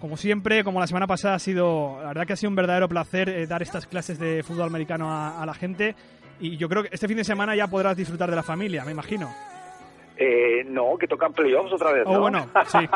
como 0.00 0.16
siempre, 0.16 0.64
como 0.64 0.80
la 0.80 0.86
semana 0.86 1.06
pasada, 1.06 1.34
ha 1.34 1.38
sido, 1.38 1.98
la 2.00 2.08
verdad 2.08 2.26
que 2.26 2.32
ha 2.32 2.36
sido 2.36 2.50
un 2.50 2.56
verdadero 2.56 2.88
placer 2.88 3.28
eh, 3.28 3.46
dar 3.46 3.62
estas 3.62 3.86
clases 3.86 4.18
de 4.18 4.42
fútbol 4.42 4.66
americano 4.66 5.10
a, 5.10 5.42
a 5.42 5.46
la 5.46 5.54
gente. 5.54 5.94
Y 6.40 6.56
yo 6.56 6.68
creo 6.68 6.82
que 6.82 6.88
este 6.92 7.08
fin 7.08 7.16
de 7.16 7.24
semana 7.24 7.54
ya 7.54 7.68
podrás 7.68 7.96
disfrutar 7.96 8.30
de 8.30 8.36
la 8.36 8.42
familia, 8.42 8.84
me 8.84 8.92
imagino. 8.92 9.30
Eh, 10.16 10.62
no, 10.66 10.96
que 10.98 11.06
tocan 11.08 11.32
playoffs 11.32 11.72
otra 11.72 11.92
vez, 11.92 12.04
Oh, 12.06 12.12
¿no? 12.14 12.20
bueno, 12.20 12.48
sí. 12.66 12.78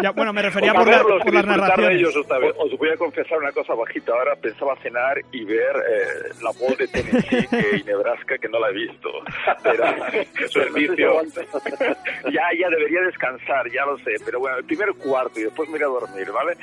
Ya, 0.00 0.12
bueno, 0.12 0.32
me 0.32 0.42
refería 0.42 0.70
Toca 0.72 0.84
por, 0.84 0.92
la- 0.92 1.02
por 1.24 1.34
las 1.34 1.44
narraciones. 1.44 1.98
ellos 1.98 2.16
otra 2.16 2.38
vez. 2.38 2.54
Os 2.56 2.78
voy 2.78 2.88
a 2.88 2.96
confesar 2.96 3.36
una 3.38 3.50
cosa 3.50 3.74
bajita. 3.74 4.12
Ahora 4.12 4.36
pensaba 4.36 4.76
cenar 4.76 5.18
y 5.32 5.44
ver 5.44 5.74
eh, 5.74 6.28
la 6.40 6.50
voz 6.52 6.78
de 6.78 6.86
Tennessee 6.86 7.48
que- 7.48 7.76
y 7.78 7.82
Nebraska, 7.82 8.38
que 8.38 8.48
no 8.48 8.60
la 8.60 8.68
he 8.68 8.74
visto. 8.74 9.08
Pero, 9.64 9.84
Servicio. 10.50 11.20
ya, 12.30 12.42
ya 12.56 12.68
debería 12.70 13.00
descansar, 13.06 13.68
ya 13.72 13.84
lo 13.86 13.98
sé. 13.98 14.12
Pero 14.24 14.38
bueno, 14.38 14.58
el 14.58 14.64
primer 14.66 14.92
cuarto 14.94 15.40
y 15.40 15.42
después 15.44 15.68
me 15.68 15.76
iré 15.78 15.86
a 15.86 15.88
dormir, 15.88 16.30
¿vale? 16.30 16.56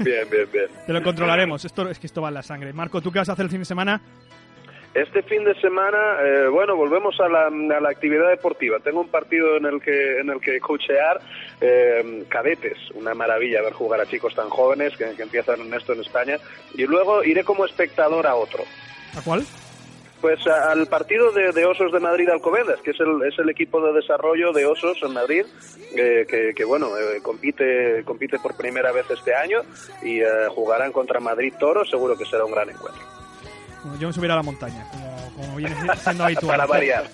bien, 0.00 0.28
bien, 0.28 0.48
bien. 0.52 0.66
Te 0.84 0.92
lo 0.92 1.00
controlaremos. 1.00 1.64
Esto 1.64 1.88
es 1.88 2.00
que 2.00 2.08
esto 2.08 2.20
va 2.22 2.28
en 2.28 2.34
la 2.34 2.42
sangre. 2.42 2.72
Marco, 2.72 3.00
¿tú 3.00 3.12
qué 3.12 3.20
vas 3.20 3.28
a 3.28 3.34
hacer 3.34 3.44
el 3.44 3.50
fin 3.50 3.60
de 3.60 3.66
semana? 3.66 4.00
Este 4.94 5.22
fin 5.22 5.42
de 5.44 5.54
semana, 5.58 6.18
eh, 6.22 6.48
bueno, 6.48 6.76
volvemos 6.76 7.18
a 7.18 7.28
la, 7.28 7.46
a 7.46 7.80
la 7.80 7.88
actividad 7.88 8.28
deportiva. 8.28 8.78
Tengo 8.80 9.00
un 9.00 9.08
partido 9.08 9.56
en 9.56 9.64
el 9.64 9.80
que 9.80 10.20
en 10.20 10.28
el 10.28 10.38
que 10.38 10.60
coachear 10.60 11.18
eh, 11.62 12.24
cadetes, 12.28 12.76
una 12.94 13.14
maravilla 13.14 13.62
ver 13.62 13.72
jugar 13.72 14.02
a 14.02 14.06
chicos 14.06 14.34
tan 14.34 14.50
jóvenes 14.50 14.94
que, 14.98 15.14
que 15.16 15.22
empiezan 15.22 15.60
en 15.62 15.72
esto 15.72 15.94
en 15.94 16.00
España. 16.00 16.36
Y 16.74 16.86
luego 16.86 17.24
iré 17.24 17.42
como 17.42 17.64
espectador 17.64 18.26
a 18.26 18.34
otro. 18.34 18.64
¿A 19.16 19.22
cuál? 19.22 19.46
Pues 20.20 20.46
al 20.46 20.86
partido 20.86 21.32
de, 21.32 21.50
de 21.52 21.64
Osos 21.64 21.90
de 21.90 21.98
Madrid 21.98 22.28
Alcobendas, 22.28 22.80
que 22.82 22.92
es 22.92 23.00
el, 23.00 23.22
es 23.26 23.36
el 23.38 23.48
equipo 23.48 23.84
de 23.84 23.92
desarrollo 23.94 24.52
de 24.52 24.66
Osos 24.66 25.02
en 25.02 25.14
Madrid, 25.14 25.44
eh, 25.96 26.26
que, 26.28 26.52
que, 26.54 26.64
bueno, 26.64 26.96
eh, 26.96 27.20
compite, 27.22 28.04
compite 28.04 28.38
por 28.38 28.56
primera 28.56 28.92
vez 28.92 29.10
este 29.10 29.34
año 29.34 29.62
y 30.02 30.20
eh, 30.20 30.28
jugarán 30.50 30.92
contra 30.92 31.18
Madrid 31.18 31.54
Toro, 31.58 31.84
seguro 31.84 32.16
que 32.16 32.24
será 32.24 32.44
un 32.44 32.52
gran 32.52 32.70
encuentro. 32.70 33.02
Yo 33.98 34.08
me 34.08 34.12
subiré 34.14 34.32
a 34.32 34.36
la 34.36 34.42
montaña, 34.42 34.86
como, 34.90 35.16
como 35.36 35.56
viene 35.56 35.74
siendo 36.02 36.24
habitual. 36.24 36.56
Para 36.56 36.66
variar. 36.66 37.04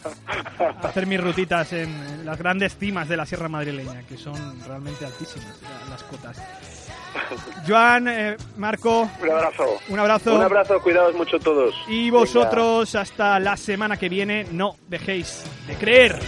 Hacer 0.82 1.06
mis 1.06 1.20
rutitas 1.20 1.72
en, 1.72 2.24
las 2.26 2.36
grandes 2.38 2.76
cimas 2.76 3.08
de 3.08 3.16
la 3.16 3.24
Sierra 3.26 3.48
Madrileña, 3.48 4.02
que 4.08 4.16
son 4.16 4.34
realmente 4.66 5.04
altísimas 5.06 5.60
la- 5.62 5.90
las 5.90 6.02
cotas. 6.04 6.36
Joan, 7.66 8.06
eh, 8.08 8.36
Marco, 8.58 9.08
Un 9.22 9.30
abrazo. 9.30 9.78
un 9.88 9.98
abrazo. 9.98 10.34
Un 10.36 10.42
abrazo, 10.42 10.80
cuidados 10.82 11.14
mucho 11.14 11.38
todos. 11.38 11.74
Y 11.88 12.10
vosotros, 12.10 12.94
hasta 12.94 13.40
la 13.40 13.56
semana 13.56 13.96
que 13.96 14.08
viene, 14.08 14.46
no 14.52 14.76
dejéis 14.88 15.44
de 15.66 15.74
creer. 15.74 16.18